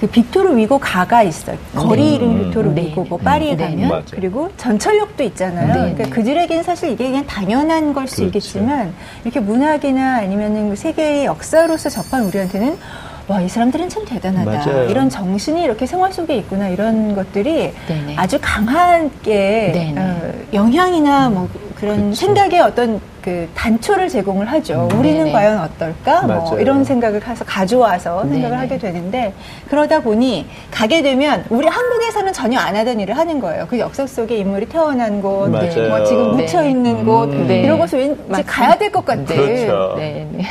[0.00, 1.56] 그 빅토르 위고 가가 있어요.
[1.74, 2.14] 거리 음.
[2.14, 2.82] 이름 빅토르 네.
[2.82, 3.56] 위고 뭐 파리에 음.
[3.56, 3.64] 네.
[3.70, 4.02] 가면 네.
[4.10, 5.66] 그리고 전철역도 있잖아요.
[5.68, 5.94] 네.
[5.94, 8.26] 그러니까 그들에겐 사실 이게 그냥 당연한 걸수 그렇죠.
[8.26, 8.92] 있겠지만
[9.24, 12.76] 이렇게 문학이나 아니면은 세계의 역사로서 접한 우리한테는
[13.28, 14.50] 와, 이 사람들은 참 대단하다.
[14.50, 14.88] 맞아요.
[14.88, 16.68] 이런 정신이 이렇게 생활 속에 있구나.
[16.68, 18.14] 이런 것들이 네네.
[18.16, 22.20] 아주 강하게 어, 영향이나 뭐 그런 그치.
[22.24, 24.88] 생각의 어떤 그 단초를 제공을 하죠.
[24.92, 25.32] 음, 우리는 네네.
[25.32, 26.20] 과연 어떨까?
[26.22, 26.50] 뭐 맞아요.
[26.50, 28.56] 뭐 이런 생각을 해서 가져와서 생각을 네네.
[28.56, 29.32] 하게 되는데
[29.68, 33.66] 그러다 보니 가게 되면 우리 한국에서는 전혀 안 하던 일을 하는 거예요.
[33.68, 35.68] 그 역사 속에 인물이 태어난 곳, 뭐
[36.04, 37.62] 지금 묻혀 있는 곳 음, 네.
[37.62, 38.52] 이런 곳을 왠지 맞습니다.
[38.52, 39.24] 가야 될 것 같아.
[39.34, 39.96] 그렇죠.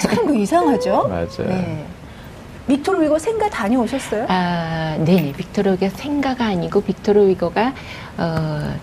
[0.01, 1.07] 참 이상하죠.
[1.07, 1.47] 맞아요.
[1.47, 1.85] 네.
[2.67, 4.25] 빅토르 위고 생가 다녀오셨어요?
[4.27, 5.31] 아, 네.
[5.35, 7.73] 빅토르 위고 생가가 아니고 빅토르 위고가
[8.17, 8.73] 어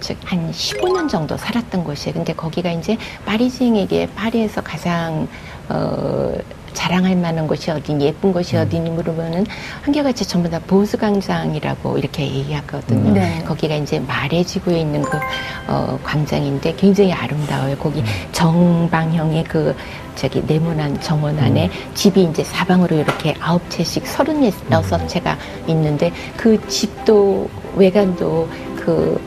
[0.00, 2.14] 즉한 15년 정도 살았던 곳이에요.
[2.14, 2.96] 근데 거기가 이제
[3.26, 5.28] 파리지에게 파리에서 가장
[5.68, 6.34] 어
[6.72, 8.62] 자랑할 만한 곳이 어디니 예쁜 곳이 음.
[8.62, 9.46] 어디니 물으면은
[9.82, 13.12] 한결같이 전부 다 보수광장이라고 이렇게 얘기하거든요.
[13.12, 13.42] 네.
[13.44, 15.18] 거기가 이제 마레지구에 있는 그
[15.66, 17.76] 어, 광장인데 굉장히 아름다워요.
[17.78, 18.06] 거기 음.
[18.30, 19.74] 정방형의 그
[20.18, 21.94] 저기 네모난 정원 안에 음.
[21.94, 25.06] 집이 이제 사방으로 이렇게 아홉 채씩 서른 여섯 음.
[25.06, 29.20] 채가 있는데 그 집도 외관도 그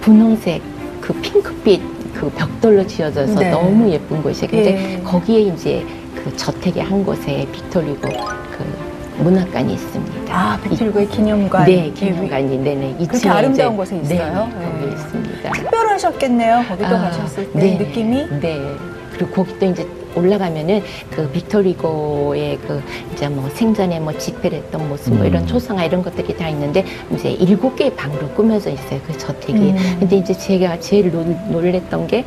[0.00, 0.62] 분홍색
[1.02, 1.82] 그 핑크빛
[2.14, 3.50] 그 벽돌로 지어져서 네.
[3.50, 4.50] 너무 예쁜 곳이에요.
[4.50, 5.02] 근데 예.
[5.02, 10.34] 거기에 이제 그 저택의 한 곳에 빅토리고 그 문학관이 있습니다.
[10.34, 11.66] 아, 빅토리고의 기념관.
[11.66, 13.06] 네, 기념관이 네네.
[13.06, 14.48] 그렇게 아름다운 곳에 있어요.
[14.48, 14.92] 네, 거기 네.
[14.92, 15.52] 있습니다.
[15.52, 16.64] 특별하셨겠네요.
[16.68, 18.28] 거기도 아, 가셨을 때 네, 느낌이.
[18.40, 18.76] 네.
[19.12, 25.24] 그리고 거기도 이제 올라가면은 그 빅토리고의 그 이제 뭐 생전에 뭐 집회를 했던 모습 뭐
[25.24, 25.46] 이런 음.
[25.46, 29.58] 초상화 이런 것들이 다 있는데 이제 일곱 개의 방으로 꾸며져 있어요 그 저택이.
[29.58, 29.96] 음.
[30.00, 32.24] 근데 이제 제가 제일 놀랬던 게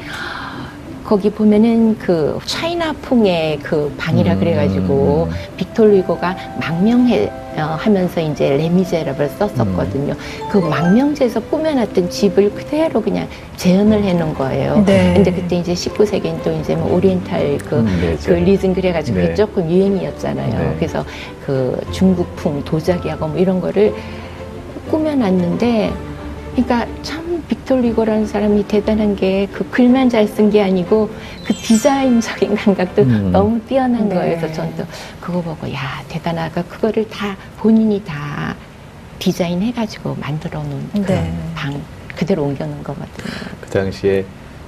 [1.04, 4.40] 거기 보면은 그 차이나풍의 그 방이라 음.
[4.40, 10.14] 그래가지고 빅토르 리고가 망명해 어, 하면서 이제 레미제라블 썼었거든요.
[10.14, 10.50] 음.
[10.50, 14.84] 그 망명지에서 꾸며놨던 집을 그대로 그냥 재현을 해놓은 거예요.
[14.86, 15.14] 네.
[15.16, 19.36] 근데 그때 이제 19세기엔 또 이제 뭐 오리엔탈 그, 음, 네, 그 리즘 그래가지고 네.
[19.36, 20.60] 조금 유행이었잖아요.
[20.60, 20.76] 네.
[20.78, 21.06] 그래서
[21.46, 23.94] 그 중국풍 도자기하고 뭐 이런 거를
[24.90, 25.94] 꾸며놨는데
[26.56, 31.10] 그러니까 참 빅tor 리고라는 사람이 대단한 게 그 글만 잘 쓴 게 아니고
[31.44, 33.32] 그 디자인적인 감각도 음.
[33.32, 34.16] 너무 뛰어난 네.
[34.16, 34.38] 거예요.
[34.40, 34.84] 그래서 저는 또
[35.20, 36.64] 그거 보고 야 대단하다.
[36.66, 38.56] 그거를 다 본인이 다
[39.20, 41.34] 디자인해가지고 만들어 놓은 네.
[41.56, 41.82] 방
[42.16, 43.26] 그대로 옮겨놓은 거거든요.
[43.62, 44.26] 그 당시에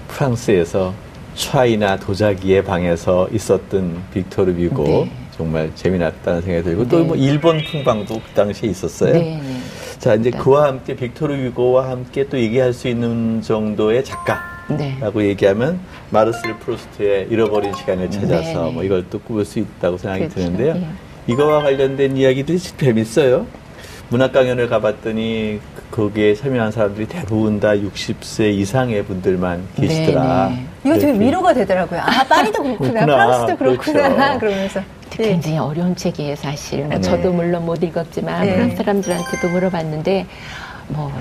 [0.07, 0.93] 프랑스에서
[1.36, 5.12] 차이나 도자기의 방에서 있었던 빅토르 위고 네.
[5.38, 6.89] 정말 재미났다는 생각이 들고 네.
[6.89, 9.13] 또 뭐 일본풍 방도 그 당시에 있었어요.
[9.97, 9.99] 네.
[9.99, 9.99] 네.
[9.99, 10.38] 자, 이제 네.
[10.38, 14.77] 그와 함께 빅토르 위고와 함께 또 얘기할 수 있는 정도의 작가라고
[15.19, 15.27] 네.
[15.29, 15.79] 얘기하면
[16.12, 18.71] 마르셀 프루스트의 잃어버린 시간을 찾아서 네.
[18.71, 20.39] 뭐 이걸 또 꾸밀 수 있다고 생각이 그렇죠.
[20.39, 20.75] 드는데요.
[20.75, 20.88] 예.
[21.27, 23.45] 이거와 관련된 이야기들이 재밌어요.
[24.10, 25.60] 문학 강연을 가봤더니
[25.91, 30.49] 거기에 참여한 사람들이 대부분 다 60세 이상의 분들만 계시더라.
[30.49, 30.65] 네네.
[30.86, 31.99] 이거 되게 위로가 되더라고요.
[31.99, 33.05] 아, 파리도 그렇구나, 그렇구나.
[33.05, 34.39] 프랑스도 그렇구나, 그렇죠.
[34.39, 34.96] 그러면서.
[35.11, 35.29] 네.
[35.29, 36.79] 굉장히 어려운 책이에요, 사실.
[36.85, 37.01] 뭐 네.
[37.01, 38.53] 저도 물론 못 읽었지만 네.
[38.53, 40.25] 프랑스 사람들한테도 물어봤는데
[40.89, 41.11] 뭐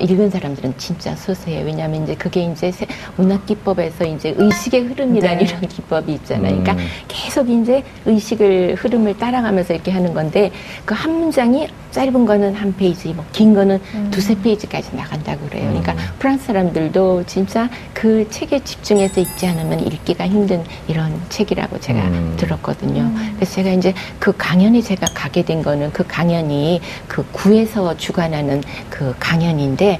[0.00, 1.64] 읽은 사람들은 진짜 소수예요.
[1.66, 2.72] 왜냐하면 이제 그게 이제
[3.16, 5.44] 문학 기법에서 이제 의식의 흐름이라는 네.
[5.44, 6.56] 이런 기법이 있잖아요.
[6.62, 6.86] 그러니까 음.
[7.08, 10.50] 계속 이제 의식을 흐름을 따라가면서 이렇게 하는 건데
[10.84, 14.08] 그 한 문장이 짧은 거는 한 페이지, 뭐 긴 거는 음.
[14.12, 15.66] 두세 페이지까지 나간다고 그래요.
[15.68, 15.98] 그러니까 음.
[16.18, 22.34] 프랑스 사람들도 진짜 그 책에 집중해서 읽지 않으면 읽기가 힘든 이런 책이라고 제가 음.
[22.38, 23.02] 들었거든요.
[23.02, 23.32] 음.
[23.36, 29.14] 그래서 제가 이제 그 강연에 제가 가게 된 거는 그 강연이 그 구에서 주관하는 그
[29.18, 29.91] 강연인데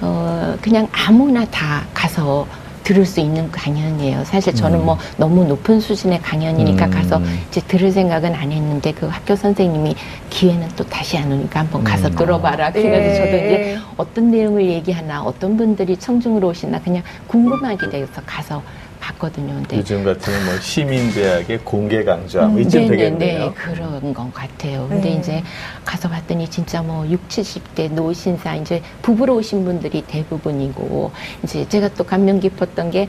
[0.00, 2.46] 어 그냥 아무나 다 가서
[2.82, 4.24] 들을 수 있는 강연이에요.
[4.24, 4.86] 사실 저는 음.
[4.86, 6.90] 뭐 너무 높은 수준의 강연이니까 음.
[6.90, 9.94] 가서 이제 들을 생각은 안 했는데 그 학교 선생님이
[10.30, 12.16] 기회는 또 다시 안 오니까 한번 가서 음.
[12.16, 12.72] 들어봐라.
[12.72, 13.14] 그래서 네.
[13.14, 18.62] 저도 이제 어떤 내용을 얘기하나 어떤 분들이 청중으로 오시나 그냥 궁금하게 돼서 가서
[19.00, 19.54] 봤거든요.
[19.54, 23.38] 근데 요즘 같은 뭐 시민대학의 공개 강좌 뭐 이쯤 되겠네요.
[23.46, 24.86] 네, 그런 것 같아요.
[24.88, 25.16] 근데 네.
[25.16, 25.42] 이제
[25.84, 31.10] 가서 봤더니 진짜 뭐 6, 70대 노신사 이제 부부로 오신 분들이 대부분이고
[31.42, 33.08] 이제 제가 또 감명 깊었던 게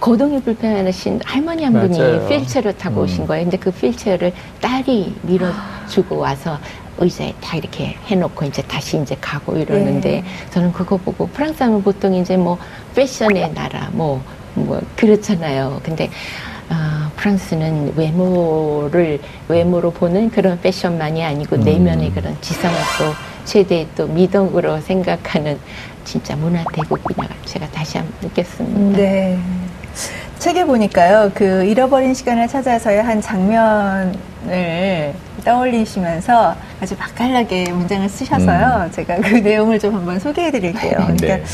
[0.00, 2.26] 거동이 불편하신 할머니 한 분이 맞아요.
[2.28, 3.04] 휠체어를 타고 음.
[3.04, 3.44] 오신 거예요.
[3.44, 6.58] 근데 그 휠체어를 딸이 밀어주고 와서
[6.98, 10.24] 의자에 다 이렇게 해놓고 이제 다시 이제 가고 이러는데 네.
[10.50, 12.58] 저는 그거 보고 프랑스 하면 보통 이제 뭐
[12.94, 14.22] 패션의 나라 뭐
[14.54, 15.80] 뭐 그렇잖아요.
[15.82, 16.10] 근데
[16.68, 21.60] 아, 프랑스는 외모를 외모로 보는 그런 패션만이 아니고 음.
[21.60, 23.12] 내면의 그런 지성을 또
[23.44, 25.58] 최대의 또 미덕으로 생각하는
[26.04, 28.98] 진짜 문화 대국이라 제가 다시 한번 느꼈습니다.
[28.98, 29.38] 네.
[30.38, 34.12] 책에 보니까요, 그 잃어버린 시간을 찾아서의 한 장면을
[35.44, 38.86] 떠올리시면서 아주 맛깔나게 문장을 쓰셔서요.
[38.86, 38.90] 음.
[38.90, 40.98] 제가 그 내용을 좀 한번 소개해 드릴게요.
[40.98, 41.16] 네.
[41.16, 41.48] 그러니까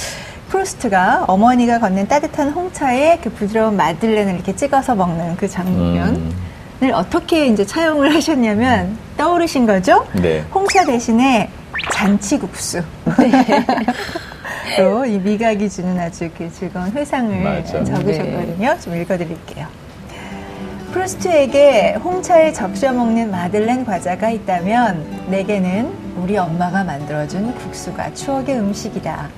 [0.49, 6.91] 프로스트가 어머니가 건넨 따뜻한 홍차에 그 부드러운 마들렌을 이렇게 찍어서 먹는 그 장면을 음.
[6.93, 10.07] 어떻게 이제 차용을 하셨냐면 떠오르신 거죠?
[10.15, 10.45] 네.
[10.53, 11.51] 홍차 대신에
[11.93, 12.83] 잔치국수.
[13.19, 15.09] 네.
[15.09, 17.85] 이 미각이 주는 아주 그 즐거운 회상을 맞아.
[17.85, 18.75] 적으셨거든요.
[18.75, 18.81] 네.
[18.81, 19.67] 좀 읽어드릴게요.
[20.93, 29.29] 프루스트에게 홍차에 적셔 먹는 마들렌 과자가 있다면 내게는 우리 엄마가 만들어준 국수가 추억의 음식이다.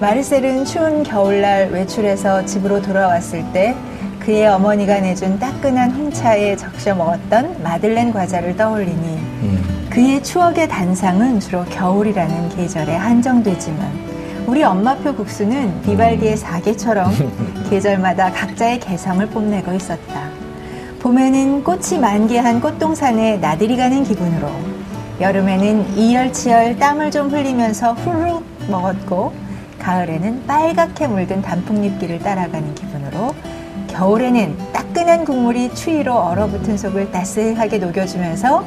[0.00, 3.74] 마르셀은 추운 겨울날 외출해서 집으로 돌아왔을 때
[4.20, 9.88] 그의 어머니가 내준 따끈한 홍차에 적셔 먹었던 마들렌 과자를 떠올리니 음.
[9.90, 14.08] 그의 추억의 단상은 주로 겨울이라는 계절에 한정되지만
[14.46, 17.10] 우리 엄마표 국수는 비발디의 사계처럼
[17.68, 20.28] 계절마다 각자의 개성을 뽐내고 있었다.
[21.00, 24.48] 봄에는 꽃이 만개한 꽃동산에 나들이 가는 기분으로
[25.20, 29.47] 여름에는 이열치열 땀을 좀 흘리면서 후루룩 먹었고
[29.78, 33.34] 가을에는 빨갛게 물든 단풍잎길을 따라가는 기분으로
[33.88, 38.64] 겨울에는 따끈한 국물이 추위로 얼어붙은 속을 따스하게 녹여주면서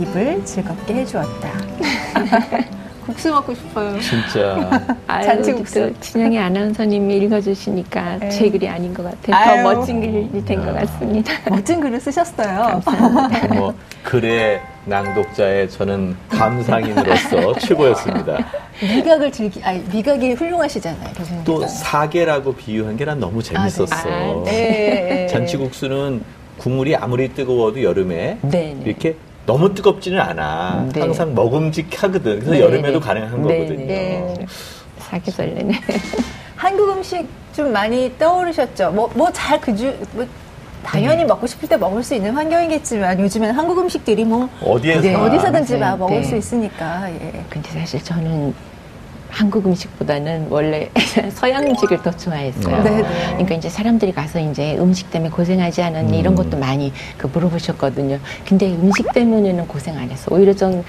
[0.00, 1.48] 입을 즐겁게 해주었다.
[3.06, 4.00] 국수 먹고 싶어요.
[4.00, 4.82] 진짜.
[5.06, 5.92] 잔치국수.
[6.00, 8.30] 진영이 아나운서님이 읽어주시니까 에이.
[8.30, 9.62] 제 글이 아닌 것 같아요.
[9.62, 11.32] 더 멋진 글이 된 것 같습니다.
[11.50, 12.80] 멋진 글을 쓰셨어요.
[12.82, 13.54] 감사합니다.
[13.54, 18.38] 뭐 글의 낭독자의 저는 감상인으로서 최고였습니다.
[18.82, 21.44] 미각을 즐기, 아니, 미각이 훌륭하시잖아요, 교수님.
[21.44, 23.84] 또 사계라고 비유한 게 난 너무 재밌었어.
[23.90, 24.10] 아, 네.
[24.10, 25.26] 아, 네.
[25.28, 26.22] 잔치국수는
[26.58, 28.76] 국물이 아무리 뜨거워도 여름에 네, 네.
[28.84, 29.16] 이렇게
[29.46, 30.88] 너무 뜨겁지는 않아.
[30.92, 31.00] 네.
[31.00, 32.36] 항상 먹음직하거든.
[32.40, 33.06] 그래서 네, 여름에도 네.
[33.06, 33.86] 가능한 거거든요.
[33.86, 34.46] 네.
[34.98, 35.80] 사계설레네.
[36.56, 38.90] 한국 음식 좀 많이 떠오르셨죠?
[38.92, 40.26] 뭐, 뭐 잘 그주, 뭐
[40.84, 41.24] 당연히 네.
[41.24, 45.98] 먹고 싶을 때 먹을 수 있는 환경이겠지만 요즘에는 한국 음식들이 뭐 어디에서 네, 어디서든지 막
[45.98, 47.10] 먹을 수 있으니까.
[47.10, 47.44] 예.
[47.48, 48.54] 근데 사실 저는
[49.30, 50.88] 한국 음식보다는 원래
[51.34, 52.82] 서양 음식을 더 좋아했어요.
[52.84, 53.02] 네, 네.
[53.30, 56.14] 그러니까 이제 사람들이 가서 이제 음식 때문에 고생하지 않았니 음.
[56.20, 58.20] 이런 것도 많이 그 물어보셨거든요.
[58.46, 60.32] 근데 음식 때문에는 고생 안 했어.
[60.32, 60.84] 오히려 전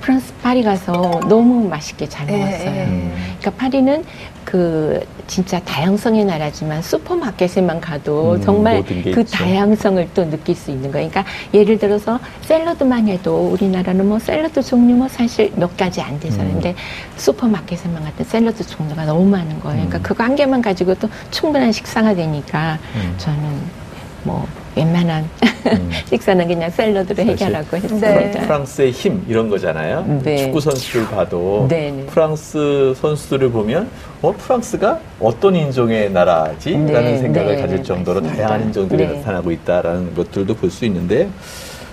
[0.00, 2.70] 프랑스 파리 가서 너무 맛있게 잘 네, 먹었어요.
[2.84, 3.12] 음.
[3.38, 4.04] 그러니까 파리는
[4.44, 9.24] 그 진짜 다양성의 나라지만 슈퍼마켓에만 가도 음, 정말 그 있죠.
[9.24, 11.08] 다양성을 또 느낄 수 있는 거예요.
[11.08, 16.60] 그러니까 예를 들어서 샐러드만 해도 우리나라는 뭐 샐러드 종류 뭐 사실 몇 가지 안 되잖아요.
[16.64, 16.74] 음.
[17.16, 19.76] 슈퍼마켓에만 갔던 샐러드 종류가 너무 많은 거예요.
[19.86, 20.02] 그러니까 음.
[20.02, 23.14] 그거 한 개만 가지고도 충분한 식사가 되니까 음.
[23.18, 23.82] 저는
[24.24, 25.28] 뭐 웬만한
[25.66, 25.90] 음.
[26.08, 28.08] 식사는 그냥 샐러드로 해결하고 했습니다.
[28.14, 28.30] 네.
[28.30, 30.20] 프랑스의 힘 이런 거잖아요.
[30.24, 30.38] 네.
[30.38, 32.06] 축구 선수들 봐도 네, 네.
[32.06, 33.88] 프랑스 선수들을 보면
[34.22, 38.46] 어 프랑스가 어떤 인종의 나라지라는 네, 생각을 네, 가질 정도로 맞습니다.
[38.48, 41.28] 다양한 인종들이 나타나고 있다라는 것들도 볼 수 있는데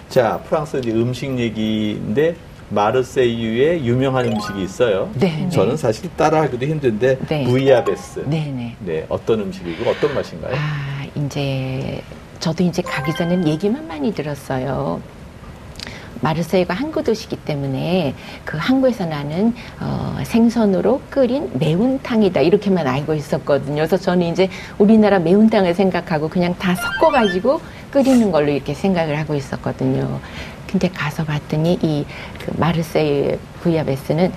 [0.08, 2.36] 자 프랑스 이제 음식 얘기인데
[2.70, 5.10] 마르세유의 유명한 음식이 있어요.
[5.16, 8.24] 네, 저는 사실 따라하기도 힘든데 부이아베스.
[8.28, 9.06] 네, 네.
[9.10, 10.54] 어떤 음식이고 어떤 맛인가요?
[10.56, 12.00] 아, 이제
[12.40, 15.02] 저도 이제 가기 전엔 얘기만 많이 들었어요.
[16.22, 23.76] 마르세유가 항구 도시기 때문에 그 항구에서 나는 어, 생선으로 끓인 매운탕이다 이렇게만 알고 있었거든요.
[23.76, 30.20] 그래서 저는 이제 우리나라 매운탕을 생각하고 그냥 다 섞어가지고 끓이는 걸로 이렇게 생각을 하고 있었거든요.
[30.68, 32.06] 근데 가서 봤더니 이
[32.40, 34.32] 그 마르세유 부야베스는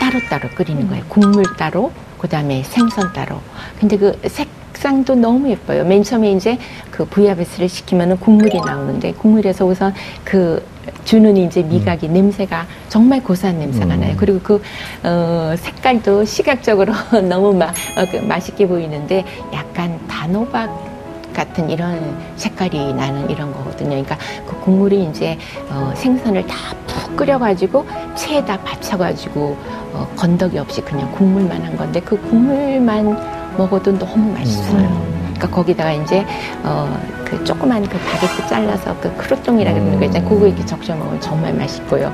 [0.00, 1.04] 따로따로 끓이는 거예요.
[1.08, 3.40] 국물 따로, 그 다음에 생선 따로.
[3.78, 4.48] 근데 그 색,
[4.84, 5.82] 색상도 너무 예뻐요.
[5.84, 6.58] 맨 처음에 이제
[6.90, 9.94] 그 부야베스를 시키면은 국물이 나오는데 국물에서 우선
[10.24, 10.62] 그
[11.06, 12.12] 주는 이제 미각이 음.
[12.12, 14.00] 냄새가 정말 고소한 냄새가 음.
[14.00, 14.14] 나요.
[14.18, 14.60] 그리고 그
[15.02, 16.92] 어, 색깔도 시각적으로
[17.26, 23.88] 너무 마, 어, 그 맛있게 보이는데 약간 단호박 같은 이런 색깔이 나는 이런 거거든요.
[23.88, 25.38] 그러니까 그 국물이 이제
[25.70, 29.56] 어, 생선을 다 푹 끓여가지고 체에다 받쳐가지고
[29.92, 34.78] 어, 건더기 없이 그냥 국물만 한 건데 그 국물만 먹어도 너무 맛있어요.
[34.78, 35.32] 음.
[35.34, 36.24] 그러니까 거기다가 이제
[36.64, 40.28] 어 그 조그만 그 바게트 잘라서 그 크루똥이라 그러는 거 있잖아요.
[40.28, 42.12] 그거 이렇게 적셔 먹으면 정말 맛있고요.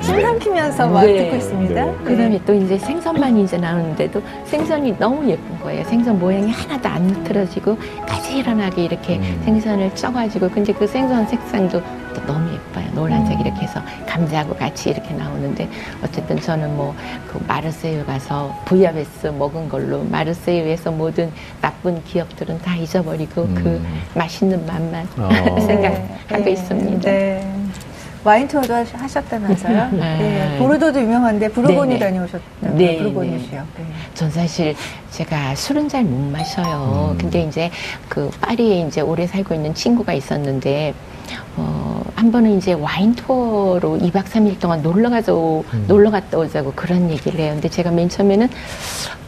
[0.00, 1.24] 침 삼키면서 막 네.
[1.24, 1.84] 듣고 있습니다.
[1.84, 1.94] 네.
[2.38, 5.84] 그다음에 또 이제 생선만 이제 나오는데도 생선이 너무 예쁜 거예요.
[5.84, 9.42] 생선 모양이 하나도 안 흐트러지고 가지런하게 이렇게 음.
[9.44, 11.80] 생선을 쪄가지고 근데 그 생선 색상도
[12.14, 12.86] 또 너무 예뻐요.
[12.94, 13.46] 노란색 음.
[13.46, 15.68] 이렇게 해서 감자하고 같이 이렇게 나오는데
[16.02, 16.94] 어쨌든 저는 뭐
[17.28, 23.54] 그 마르세유 가서 부야베스 먹은 걸로 마르세유에서 모든 나쁜 기억들은 다 잊어버리고 그 음.
[24.14, 25.28] 그 맛있는 맛만 어.
[25.60, 26.50] 생각하고 네.
[26.50, 27.10] 있습니다.
[27.10, 27.54] 네.
[28.24, 29.88] 와인 투어도 하셨다면서요?
[29.92, 29.98] 네.
[30.18, 30.56] 네.
[30.58, 32.04] 보르도도 유명한데 부르고니 네, 네.
[32.06, 32.74] 다녀오셨다고요?
[32.76, 32.98] 네.
[32.98, 33.66] 부르고니시요.
[33.78, 33.84] 네.
[34.14, 34.74] 전 사실
[35.10, 37.10] 제가 술은 잘 못 마셔요.
[37.12, 37.18] 음.
[37.18, 37.70] 근데 이제
[38.08, 40.94] 그 파리에 이제 오래 살고 있는 친구가 있었는데
[41.56, 45.84] 어, 한 번은 이제 와인 투어로 2박 3일 동안 놀러 가서 음.
[45.86, 47.52] 놀러 갔다 오자고 그런 얘기를 해요.
[47.54, 48.48] 근데 제가 맨 처음에는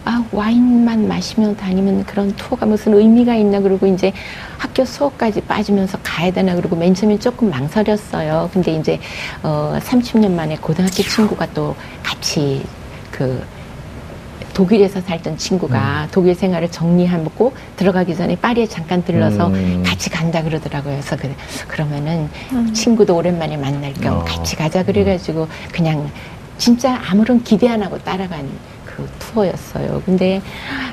[0.05, 4.13] 아, 와인만 마시며 다니면 그런 투어가 무슨 의미가 있나 그러고 이제
[4.57, 8.51] 학교 수업까지 빠지면서 가야 되나 그러고 맨 처음에 조금 망설였어요.
[8.53, 8.99] 근데 이제
[9.43, 12.65] 어 30년 만에 고등학교 친구가 또 같이
[13.11, 13.43] 그
[14.61, 16.09] 독일에서 살던 친구가 음.
[16.13, 19.83] 독일 생활을 정리하고 들어가기 전에 파리에 잠깐 들러서 음.
[19.87, 20.93] 같이 간다 그러더라고요.
[21.01, 21.35] 그래서 그,
[21.67, 22.71] 그러면은 음.
[22.75, 24.25] 친구도 오랜만에 만날 겸 어.
[24.25, 26.11] 같이 가자 그래가지고 그냥
[26.59, 28.47] 진짜 아무런 기대 안 하고 따라간
[28.85, 30.03] 그 투어였어요.
[30.05, 30.43] 근데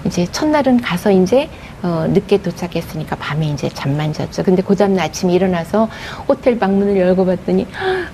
[0.06, 1.50] 이제 첫날은 가서 이제
[1.84, 4.44] 어, 늦게 도착했으니까 밤에 이제 잠만 잤죠.
[4.44, 5.90] 근데 그 다음날 아침에 일어나서
[6.26, 7.68] 호텔 방문을 열고 봤더니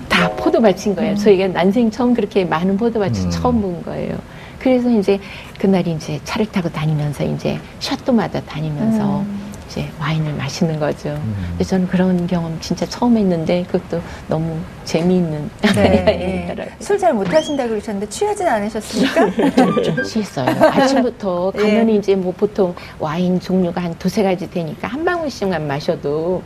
[0.08, 1.12] 다 포도 포도밭인 거예요.
[1.12, 1.16] 음.
[1.16, 3.30] 저희가 난생 처음 그렇게 많은 포도밭을 음.
[3.30, 4.18] 처음 본 거예요.
[4.64, 5.20] 그래서 이제
[5.58, 9.52] 그날 이제 차를 타고 다니면서 이제 셔도마다 다니면서 음.
[9.68, 11.10] 이제 와인을 마시는 거죠.
[11.10, 11.44] 음.
[11.50, 16.70] 근데 저는 그런 경험 진짜 처음 했는데 그것도 너무 재미있는 네, 네.
[16.78, 19.30] 술잘 못하신다 그러셨는데 취하진 않으셨습니까?
[19.50, 20.46] 좀, 좀 취했어요.
[20.48, 21.94] 아침부터 가면 네.
[21.96, 26.42] 이제 뭐 보통 와인 종류가 한 두세 가지 되니까 한 방울씩만 마셔도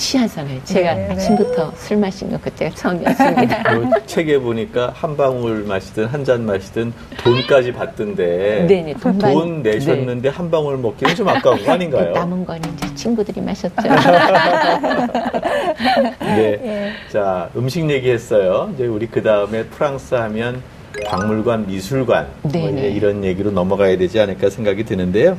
[0.00, 0.60] 취하잖아요.
[0.64, 1.14] 제가 네, 네.
[1.14, 3.62] 아침부터 술 마신 거 그때가 처음이었습니다.
[3.62, 6.92] 그 책에 보니까 한 방울 마시든 한 잔 마시든
[7.24, 10.36] 돈까지 받던데 네네, 돈, 돈 내셨는데 네.
[10.36, 12.12] 한 방울 먹기는 좀 아까운 거 아닌가요?
[12.12, 13.74] 남은 건 이제 친구들이 마셨죠.
[16.20, 16.60] 네.
[16.62, 16.92] 예.
[17.10, 18.70] 자, 음식 얘기했어요.
[18.74, 20.62] 이제 우리 그 다음에 프랑스 하면
[21.06, 25.38] 박물관, 미술관 뭐 이런 얘기로 넘어가야 되지 않을까 생각이 드는데요.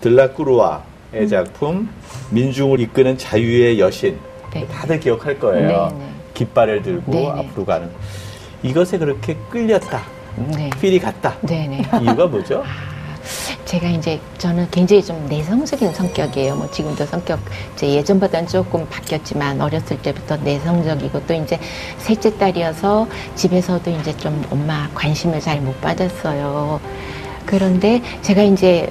[0.00, 0.91] 들라크루아 의
[1.28, 1.88] 작품
[2.30, 4.18] 민중을 이끄는 자유의 여신
[4.52, 4.66] 네.
[4.66, 5.88] 다들 기억할 거예요.
[5.92, 6.10] 네, 네.
[6.34, 7.28] 깃발을 들고 네, 네.
[7.28, 7.90] 앞으로 가는
[8.62, 10.02] 이것에 그렇게 끌렸다.
[10.56, 10.70] 네.
[10.80, 11.36] 필이 갔다.
[12.00, 12.62] 이유가 뭐죠?
[12.64, 16.56] 아, 제가 이제 저는 굉장히 좀 내성적인 성격이에요.
[16.56, 17.38] 뭐 지금도 성격
[17.74, 21.58] 이제 예전보다는 조금 바뀌었지만 어렸을 때부터 내성적이고 또 이제
[21.98, 26.80] 셋째 딸이어서 집에서도 이제 좀 엄마 관심을 잘 못 받았어요.
[27.46, 28.90] 그런데 제가 이제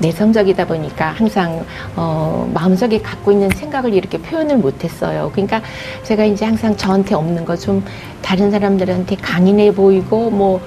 [0.00, 1.64] 내성적이다 보니까 항상
[1.96, 5.30] 어, 마음속에 갖고 있는 생각을 이렇게 표현을 못했어요.
[5.32, 5.60] 그러니까
[6.04, 7.84] 제가 이제 항상 저한테 없는 거 좀
[8.22, 10.60] 다른 사람들한테 강인해 보이고 뭐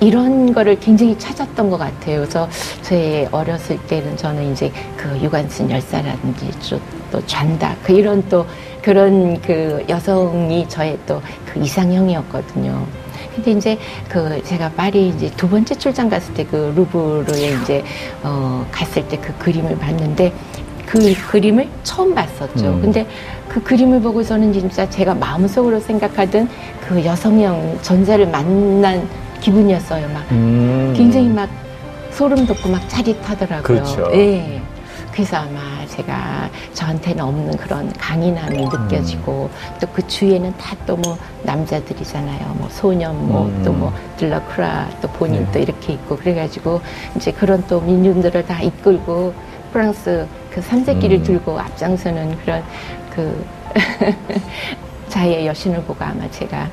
[0.00, 2.20] 이런 거를 굉장히 찾았던 것 같아요.
[2.20, 2.48] 그래서
[2.82, 6.50] 제 어렸을 때는 저는 이제 그 유관순 열사라든지
[7.12, 8.44] 또 잔다 그 이런 또
[8.82, 12.84] 그런 그 여성이 저의 또 그 이상형이었거든요.
[13.34, 17.82] 근데 이제 그 제가 파리 이제 두 번째 출장 갔을 때 그 루브르에 이제
[18.22, 20.32] 어 갔을 때 그 그림을 봤는데
[20.86, 22.66] 그 그림을 처음 봤었죠.
[22.66, 22.80] 음.
[22.82, 23.06] 근데
[23.48, 26.48] 그 그림을 보고서는 진짜 제가 마음속으로 생각하던
[26.86, 29.08] 그 여성형 전자를 만난
[29.40, 30.08] 기분이었어요.
[30.08, 30.92] 막 음.
[30.96, 31.48] 굉장히 막
[32.10, 33.62] 소름 돋고 막 짜릿하더라고요.
[33.62, 34.08] 그렇죠.
[34.14, 34.60] 예.
[35.12, 35.60] 그래서 아마
[35.96, 38.68] 제가 저한테는 없는 그런 강인함이 음.
[38.68, 39.78] 느껴지고 음.
[39.80, 42.54] 또그 주위에는 다 또 뭐 남자들이잖아요.
[42.58, 43.94] 뭐 소년 뭐 또뭐 음.
[44.16, 45.52] 들라크라 또 본인 네.
[45.52, 46.80] 또 이렇게 있고 그래가지고
[47.16, 49.32] 이제 그런 또 민중들을 다 이끌고
[49.72, 51.22] 프랑스 그 삼세끼를 음.
[51.24, 52.62] 들고 앞장서는 그런
[53.10, 53.44] 그
[55.08, 56.68] 자의 여신을 보고 아마 제가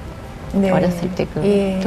[0.53, 0.69] 네.
[0.69, 1.79] 어렸을 때 그또 예.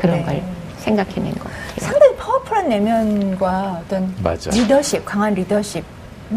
[0.00, 0.24] 그런 네.
[0.24, 0.42] 걸
[0.78, 1.78] 생각해낸 것 같아요.
[1.78, 4.50] 상당히 파워풀한 내면과 어떤 맞아.
[4.50, 5.84] 리더십, 강한 리더십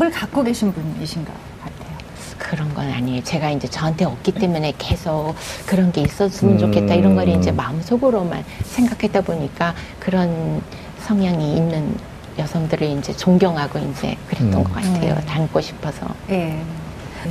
[0.01, 1.31] 을 갖고 계신 분이신가
[1.63, 1.95] 같아요.
[2.37, 3.23] 그런 건 아니에요.
[3.23, 5.33] 제가 이제 저한테 없기 때문에 계속
[5.65, 7.55] 그런 게 있었으면 좋겠다 이런 걸 이제 음.
[7.55, 10.61] 마음속으로만 생각했다 보니까 그런
[10.99, 11.95] 성향이 있는
[12.37, 14.63] 여성들을 이제 존경하고 이제 그랬던 음.
[14.63, 15.13] 것 같아요.
[15.13, 15.25] 음.
[15.25, 16.07] 닮고 싶어서.
[16.29, 16.59] 예.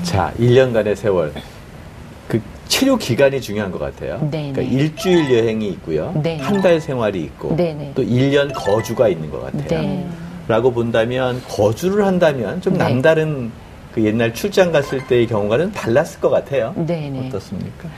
[0.02, 1.32] 자, 1년간의 세월.
[2.26, 4.18] 그 치료 기간이 중요한 것 같아요.
[4.30, 4.52] 네네.
[4.52, 6.14] 그러니까 일주일 여행이 있고요.
[6.40, 7.92] 한 달 생활이 있고 네네.
[7.94, 9.82] 또 1년 거주가 있는 것 같아요.
[9.82, 10.08] 네.
[10.46, 12.80] 라고 본다면 거주를 한다면 좀 네.
[12.80, 13.50] 남다른
[13.94, 16.74] 그 옛날 출장 갔을 때의 경우가는 달랐을 것 같아요.
[16.76, 17.28] 네네.
[17.28, 17.88] 어떻습니까?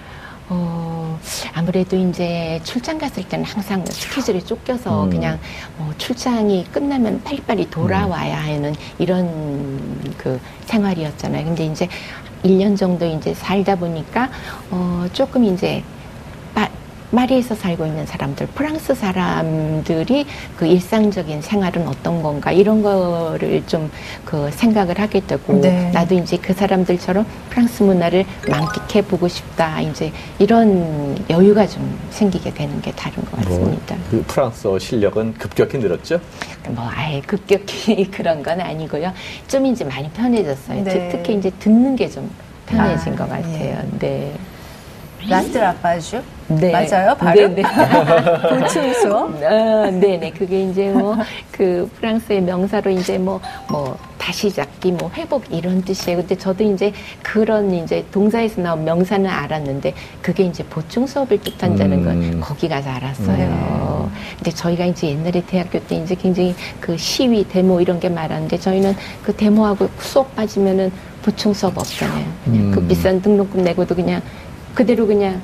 [0.48, 1.18] 어,
[1.54, 5.10] 아무래도 이제 출장 갔을 때는 항상 스케줄이 쫓겨서 음.
[5.10, 5.38] 그냥
[5.76, 11.44] 뭐 출장이 끝나면 빨리빨리 돌아와야 하는 이런 그 생활이었잖아요.
[11.46, 11.88] 근데 이제
[12.44, 14.30] 1년 정도 이제 살다 보니까
[14.70, 15.82] 어 조금 이제
[17.14, 23.90] 파리에서 살고 있는 사람들, 프랑스 사람들이 그 일상적인 생활은 어떤 건가 이런 거를 좀
[24.24, 25.90] 그 생각을 하게 되고 네.
[25.92, 32.80] 나도 이제 그 사람들처럼 프랑스 문화를 만끽해 보고 싶다 이제 이런 여유가 좀 생기게 되는
[32.82, 33.94] 게 다른 것 같습니다.
[33.96, 36.20] 뭐, 그 프랑스어 실력은 급격히 늘었죠?
[36.68, 39.12] 뭐 아예 급격히 그런 건 아니고요.
[39.48, 40.84] 좀 이제 많이 편해졌어요.
[40.84, 41.08] 네.
[41.10, 42.30] 특히 이제 듣는 게 좀
[42.66, 43.48] 편해진 아, 것 같아요.
[43.52, 43.98] 네.
[43.98, 44.32] 네.
[45.28, 46.22] 라스트 라파주?
[46.48, 46.70] 네.
[46.70, 47.14] 맞아요?
[47.16, 47.48] 바로?
[47.48, 47.62] 네네.
[48.48, 49.42] 보충 수업?
[49.42, 50.30] 아, 네네.
[50.30, 51.16] 그게 이제 뭐,
[51.50, 56.18] 그 프랑스의 명사로 이제 뭐, 뭐, 다시 잡기, 뭐, 회복 이런 뜻이에요.
[56.18, 62.22] 근데 저도 이제 그런 이제 동사에서 나온 명사는 알았는데 그게 이제 보충 수업을 뜻한다는 건
[62.22, 62.40] 음.
[62.40, 63.46] 거기 가서 알았어요.
[63.46, 64.12] 음.
[64.36, 68.94] 근데 저희가 이제 옛날에 대학교 때 이제 굉장히 그 시위, 데모 이런 게 많았는데 저희는
[69.24, 72.24] 그 데모하고 수업 빠지면은 보충 수업 없잖아요.
[72.44, 72.70] 그냥 그 음.
[72.70, 74.22] 그 비싼 등록금 내고도 그냥
[74.76, 75.40] 그대로 그냥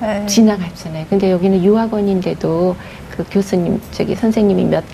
[0.00, 0.26] 네.
[0.26, 1.06] 지나갔잖아요.
[1.08, 2.76] 근데 여기는 유학원인데도
[3.10, 4.84] 그 교수님, 저기 선생님이 몇,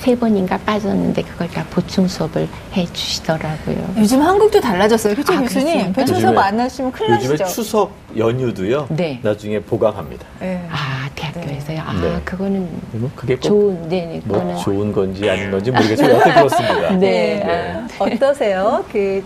[0.00, 3.94] 세 번인가 빠졌는데 그걸 다 보충 수업을 해 주시더라고요.
[3.98, 5.14] 요즘 한국도 달라졌어요.
[5.14, 5.92] 그렇죠, 아, 교수님?
[5.92, 7.44] 보충 수업 안 하시면 큰일 요즘에 나시죠?
[7.54, 8.86] 추석 연휴도요.
[8.90, 9.18] 네.
[9.22, 10.26] 나중에 보강합니다.
[10.40, 10.66] 네.
[10.70, 11.76] 아, 대학교에서요?
[11.76, 11.78] 네.
[11.78, 12.20] 아, 네.
[12.24, 14.58] 그거는 뭐 그게 좋은, 네, 뭐 그거는.
[14.60, 16.90] 좋은 건지 아닌 건지 모르겠지만 어떻게 그렇습니다.
[16.96, 16.98] 네.
[16.98, 17.44] 네.
[17.44, 18.84] 아, 어떠세요?
[18.92, 19.22] 그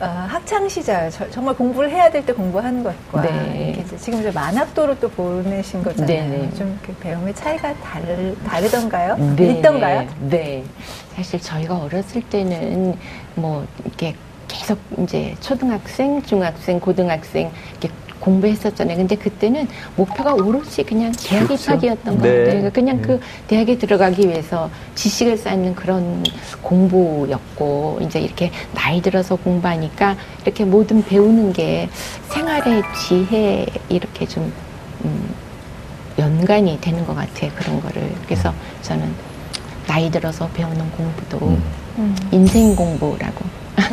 [0.00, 3.74] 어, 학창 시절 저, 정말 공부를 해야 될 때 공부하는 것과 네.
[3.76, 6.30] 이렇게 지금 이제 만학도로 또 보내신 거잖아요.
[6.30, 6.50] 네.
[6.56, 9.16] 좀 그 배움의 차이가 다르, 다르던가요?
[9.36, 9.52] 네.
[9.52, 10.06] 있던가요?
[10.20, 10.64] 네.
[11.16, 12.96] 사실 저희가 어렸을 때는
[13.34, 14.14] 뭐 이렇게
[14.46, 17.90] 계속 이제 초등학생, 중학생, 고등학생 이렇게
[18.20, 18.96] 공부했었잖아요.
[18.96, 21.72] 근데 그때는 목표가 오롯이 그냥 대학 그렇죠.
[21.72, 22.20] 입학이었던 네.
[22.20, 22.44] 것 같아요.
[22.44, 23.02] 그러니까 그냥 네.
[23.02, 26.22] 그 대학에 들어가기 위해서 지식을 쌓는 그런
[26.62, 31.88] 공부였고, 이제 이렇게 나이 들어서 공부하니까 이렇게 모든 배우는 게
[32.28, 34.52] 생활의 지혜 이렇게 좀,
[35.04, 35.34] 음,
[36.18, 37.50] 연관이 되는 것 같아요.
[37.54, 38.12] 그런 거를.
[38.24, 38.52] 그래서
[38.82, 39.08] 저는
[39.86, 41.38] 나이 들어서 배우는 공부도
[41.98, 42.16] 음.
[42.32, 43.44] 인생 공부라고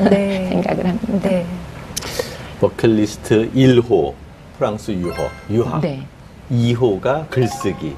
[0.10, 0.48] 네.
[0.50, 1.30] 생각을 합니다.
[1.30, 1.46] 네.
[2.60, 4.14] 버클리스트 1호
[4.58, 6.06] 프랑스 유호 유학 네.
[6.52, 7.96] 2호가 글쓰기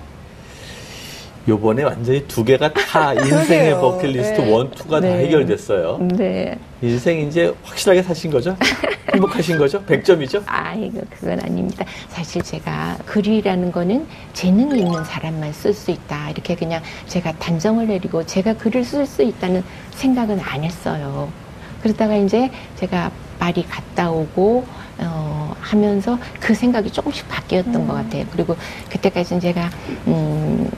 [1.48, 4.52] 요번에 완전히 두 개가 다 인생의 버킷리스트 네.
[4.52, 5.10] 원, 투가 네.
[5.10, 5.98] 다 해결됐어요.
[6.18, 6.58] 네.
[6.82, 8.58] 인생 이제 확실하게 사신 거죠?
[9.14, 9.82] 행복하신 거죠?
[9.86, 10.44] 100점이죠?
[10.46, 11.86] 아, 이거 그건 아닙니다.
[12.10, 16.32] 사실 제가 글이라는 거는 재능이 있는 사람만 쓸 수 있다.
[16.32, 21.30] 이렇게 그냥 제가 단정을 내리고 제가 글을 쓸 수 있다는 생각은 안 했어요.
[21.82, 23.10] 그러다가 이제 제가
[23.40, 24.66] 말이 갔다 오고
[25.00, 27.88] 어, 하면서 그 생각이 조금씩 바뀌었던 음.
[27.88, 28.26] 것 같아요.
[28.32, 28.56] 그리고
[28.90, 29.70] 그때까지는 제가
[30.08, 30.70] 음,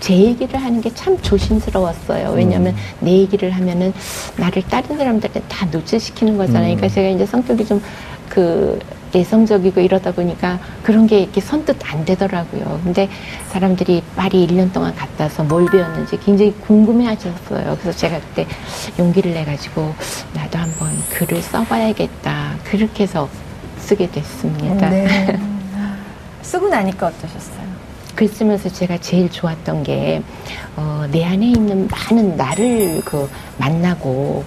[0.00, 2.30] 제 얘기를 하는 게 참 조심스러웠어요.
[2.30, 2.78] 왜냐하면 음.
[3.00, 3.92] 내 얘기를 하면은
[4.36, 6.76] 나를 다른 사람들한테 다 노출시키는 거잖아요.
[6.76, 6.88] 그러니까 음.
[6.88, 7.82] 제가 이제 성격이 좀
[8.28, 8.78] 그
[9.12, 12.80] 내성적이고 이러다 보니까 그런 게 이렇게 선뜻 안 되더라고요.
[12.84, 13.08] 근데
[13.48, 17.76] 사람들이 파리 1년 동안 갔다 와서 뭘 배웠는지 굉장히 궁금해 하셨어요.
[17.80, 18.46] 그래서 제가 그때
[18.98, 19.94] 용기를 내가지고
[20.34, 22.56] 나도 한번 글을 써봐야겠다.
[22.64, 23.28] 그렇게 해서
[23.78, 24.90] 쓰게 됐습니다.
[24.90, 25.38] 네.
[26.42, 27.66] 쓰고 나니까 어떠셨어요?
[28.14, 30.22] 글 쓰면서 제가 제일 좋았던 게,
[30.74, 34.42] 어, 내 안에 있는 많은 나를 그 만나고,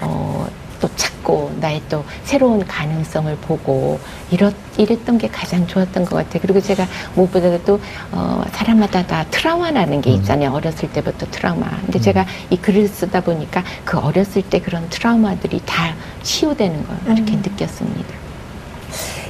[0.00, 0.48] 어,
[0.82, 4.00] 또 찾고, 나의 또 새로운 가능성을 보고,
[4.32, 6.40] 이렇, 이랬던 게 가장 좋았던 것 같아요.
[6.42, 7.80] 그리고 제가 무엇보다도 또,
[8.10, 10.16] 어, 사람마다 다 트라우마라는 게 음.
[10.16, 10.50] 있잖아요.
[10.50, 10.54] 음.
[10.54, 11.70] 어렸을 때부터 트라우마.
[11.82, 12.02] 근데 음.
[12.02, 17.42] 제가 이 글을 쓰다 보니까 그 어렸을 때 그런 트라우마들이 다 치유되는 걸 이렇게 음.
[17.46, 18.22] 느꼈습니다.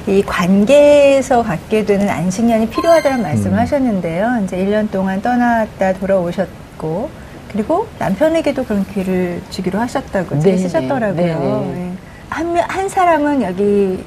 [0.07, 3.59] 이 관계에서 갖게 되는 안식년이 필요하다는 말씀을 음.
[3.59, 4.41] 하셨는데요.
[4.43, 7.22] 이제 1년 동안 떠났다 돌아오셨고,
[7.53, 11.13] 그리고 남편에게도 그런 기회를 주기로 하셨다고 네, 쓰셨더라고요.
[11.15, 11.87] 네, 네.
[11.87, 11.91] 예.
[12.29, 14.03] 한, 한 사람은 여기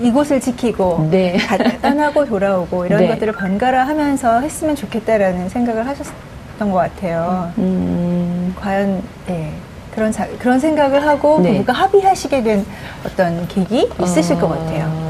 [0.00, 1.38] 이곳을 지키고 네.
[1.80, 3.08] 떠나고 돌아오고 이런 네.
[3.08, 7.52] 것들을 번갈아 하면서 했으면 좋겠다라는 생각을 하셨던 것 같아요.
[7.58, 8.54] 음.
[8.58, 9.52] 과연 예,
[9.94, 11.52] 그런 자, 그런 생각을 하고 네.
[11.52, 12.66] 부부가 합의하시게 된
[13.06, 14.40] 어떤 계기 있으실 어...
[14.40, 15.08] 것 같아요.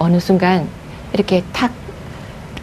[0.00, 0.66] 어느 순간
[1.12, 1.70] 이렇게 탁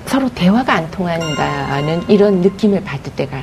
[0.06, 3.38] 서로 대화가 안 통한다는 이런 느낌을 받을 때가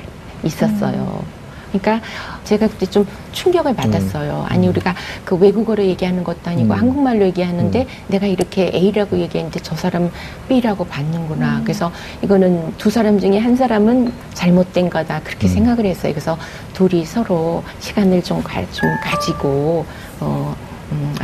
[0.45, 1.23] 있었어요.
[1.23, 1.45] 음.
[1.79, 2.07] 그러니까
[2.45, 4.47] 제가 그때 좀 충격을 받았어요.
[4.49, 4.53] 음.
[4.53, 6.79] 아니 우리가 그 외국어로 얘기하는 것도 아니고 음.
[6.79, 7.87] 한국말로 얘기하는데 음.
[8.09, 10.11] 내가 이렇게 A라고 얘기했는데 저 사람
[10.49, 11.59] B라고 받는구나.
[11.59, 11.65] 음.
[11.65, 11.91] 그래서
[12.23, 15.53] 이거는 두 사람 중에 한 사람은 잘못된 거다 그렇게 음.
[15.53, 16.13] 생각을 했어요.
[16.13, 16.39] 그래서
[16.75, 19.85] 둘이 서로 시간을 좀, 가, 좀 가지고
[20.21, 20.55] 어,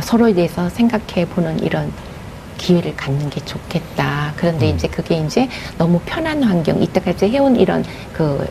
[0.01, 1.91] 서로에 대해서 생각해 보는 이런
[2.57, 4.33] 기회를 갖는 게 좋겠다.
[4.35, 4.75] 그런데 음.
[4.75, 5.47] 이제 그게 이제
[5.77, 8.47] 너무 편한 환경, 이때까지 해온 이런 그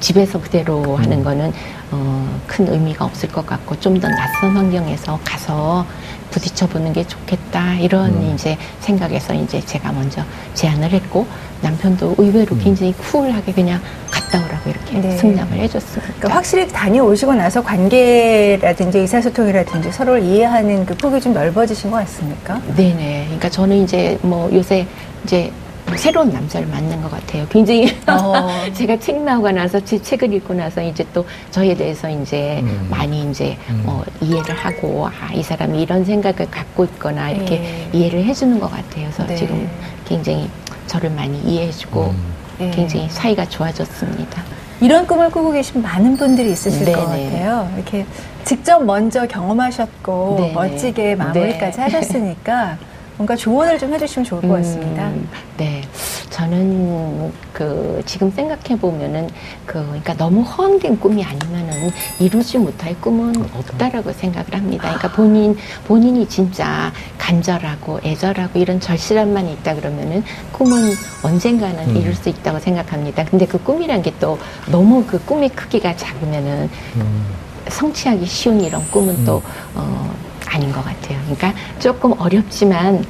[0.00, 1.24] 집에서 그대로 하는 음.
[1.24, 1.52] 거는
[1.90, 5.84] 어, 큰 의미가 없을 것 같고 좀 더 낯선 환경에서 가서
[6.30, 8.32] 부딪혀 보는 게 좋겠다 이런 음.
[8.34, 10.22] 이제 생각에서 이제 제가 먼저
[10.54, 11.26] 제안을 했고
[11.62, 12.60] 남편도 의외로 음.
[12.62, 13.80] 굉장히 쿨하게 그냥
[14.10, 15.16] 갔다 오라고 이렇게 네.
[15.16, 16.12] 승낙을 해줬습니다.
[16.18, 22.60] 그러니까 확실히 다녀오시고 나서 관계라든지 의사소통이라든지 서로를 이해하는 그 폭이 좀 넓어지신 것 같습니까?
[22.76, 23.24] 네네.
[23.24, 24.86] 그러니까 저는 이제 뭐 요새
[25.24, 25.50] 이제
[25.96, 27.46] 새로운 남자를 만난 것 같아요.
[27.48, 28.48] 굉장히 어.
[28.74, 32.86] 제가 책 나오고 나서 제 책을 읽고 나서 이제 또 저에 대해서 이제 음.
[32.90, 33.82] 많이 이제 음.
[33.86, 37.88] 어, 이해를 하고 아, 이 사람이 이런 생각을 갖고 있거나 이렇게 네.
[37.92, 39.08] 이해를 해주는 것 같아요.
[39.12, 39.36] 그래서 네.
[39.36, 39.68] 지금
[40.06, 40.48] 굉장히
[40.86, 42.34] 저를 많이 이해해주고 음.
[42.58, 42.70] 네.
[42.70, 44.42] 굉장히 사이가 좋아졌습니다.
[44.80, 46.96] 이런 꿈을 꾸고 계신 많은 분들이 있으실 네네.
[46.96, 47.70] 것 같아요.
[47.74, 48.06] 이렇게
[48.44, 50.52] 직접 먼저 경험하셨고 네네.
[50.52, 51.82] 멋지게 마무리까지 네.
[51.82, 52.78] 하셨으니까
[53.18, 55.08] 뭔가 조언을 좀 해주시면 좋을 것 같습니다.
[55.08, 55.82] 음, 네.
[56.30, 59.28] 저는 그 지금 생각해 보면은
[59.66, 61.90] 그 그러니까 너무 허황된 꿈이 아니면은
[62.20, 63.58] 이루지 못할 꿈은 그렇죠.
[63.58, 64.82] 없다라고 생각을 합니다.
[64.84, 65.56] 그러니까 본인
[65.86, 70.92] 본인이 진짜 간절하고 애절하고 이런 절실함만 있다 그러면은 꿈은
[71.24, 71.96] 언젠가는 음.
[71.96, 73.24] 이룰 수 있다고 생각합니다.
[73.24, 74.38] 근데 그 꿈이란 게 또
[74.70, 77.26] 너무 그 꿈의 크기가 작으면은 음.
[77.68, 79.24] 성취하기 쉬운 이런 꿈은 음.
[79.24, 79.42] 또
[79.74, 80.10] 어,
[80.48, 81.18] 아닌 것 같아요.
[81.24, 83.04] 그러니까 조금 어렵지만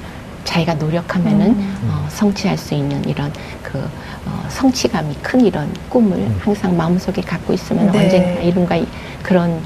[0.45, 1.91] 자기가 노력하면은 음.
[1.91, 3.33] 어, 성취할 수 있는 이런
[3.63, 6.41] 그 어, 성취감이 큰 이런 꿈을 음.
[6.41, 8.05] 항상 마음속에 갖고 있으면 네.
[8.05, 8.79] 언젠가 이룬가
[9.23, 9.61] 그런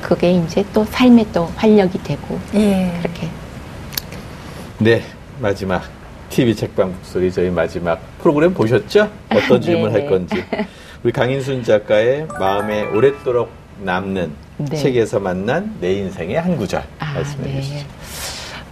[0.00, 2.96] 그게 이제 또 삶의 또 활력이 되고 예.
[3.02, 3.28] 그렇게.
[4.78, 5.02] 네
[5.40, 5.82] 마지막
[6.28, 9.10] TV 책방 목소리 저희 마지막 프로그램 보셨죠?
[9.30, 10.06] 어떤 질문 할 네.
[10.06, 10.44] 건지
[11.02, 13.50] 우리 강인순 작가의 마음에 오랫도록
[13.82, 14.76] 남는 네.
[14.76, 17.60] 책에서 만난 내 인생의 한 구절 아, 말씀해 네.
[17.60, 17.86] 주시죠.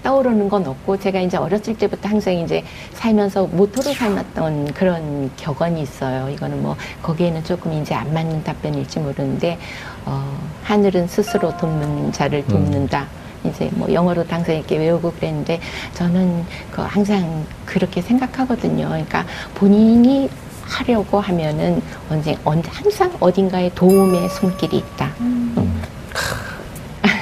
[0.02, 2.64] 떠오르는 건 없고 제가 이제 어렸을 때부터 항상 이제
[2.94, 6.30] 살면서 모토로 삼았던 그런 격언이 있어요.
[6.30, 9.58] 이거는 뭐 거기에는 조금 이제 안 맞는 답변일지 모르는데
[10.04, 12.48] 어, 하늘은 스스로 돕는 자를 음.
[12.48, 13.02] 돕는다.
[13.44, 13.50] 음.
[13.50, 15.60] 이제 뭐 영어로 당장 이렇게 외우고 그랬는데
[15.94, 18.88] 저는 그 항상 그렇게 생각하거든요.
[18.88, 19.24] 그러니까
[19.54, 20.28] 본인이
[20.64, 21.80] 하려고 하면은
[22.10, 25.12] 언제 언제 항상 어딘가에 도움의 손길이 있다.
[25.20, 25.54] 음.
[25.56, 25.82] 음.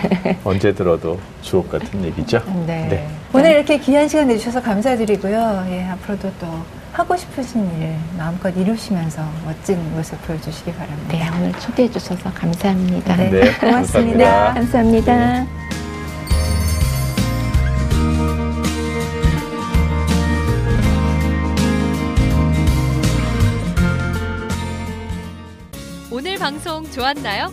[0.44, 2.42] 언제 들어도 주옥 같은 얘기죠.
[2.66, 2.86] 네.
[2.88, 3.08] 네.
[3.32, 5.66] 오늘 이렇게 귀한 시간 내주셔서 감사드리고요.
[5.70, 6.46] 예, 앞으로도 또
[6.92, 11.12] 하고 싶으신 일 마음껏 이루시면서 멋진 모습 보여주시기 바랍니다.
[11.12, 13.16] 네, 오늘 초대해 주셔서 감사합니다.
[13.16, 14.54] 네, 네 고맙습니다.
[14.54, 14.54] 감사합니다.
[14.54, 15.40] 감사합니다.
[15.42, 15.46] 네.
[26.10, 27.52] 오늘 방송 좋았나요?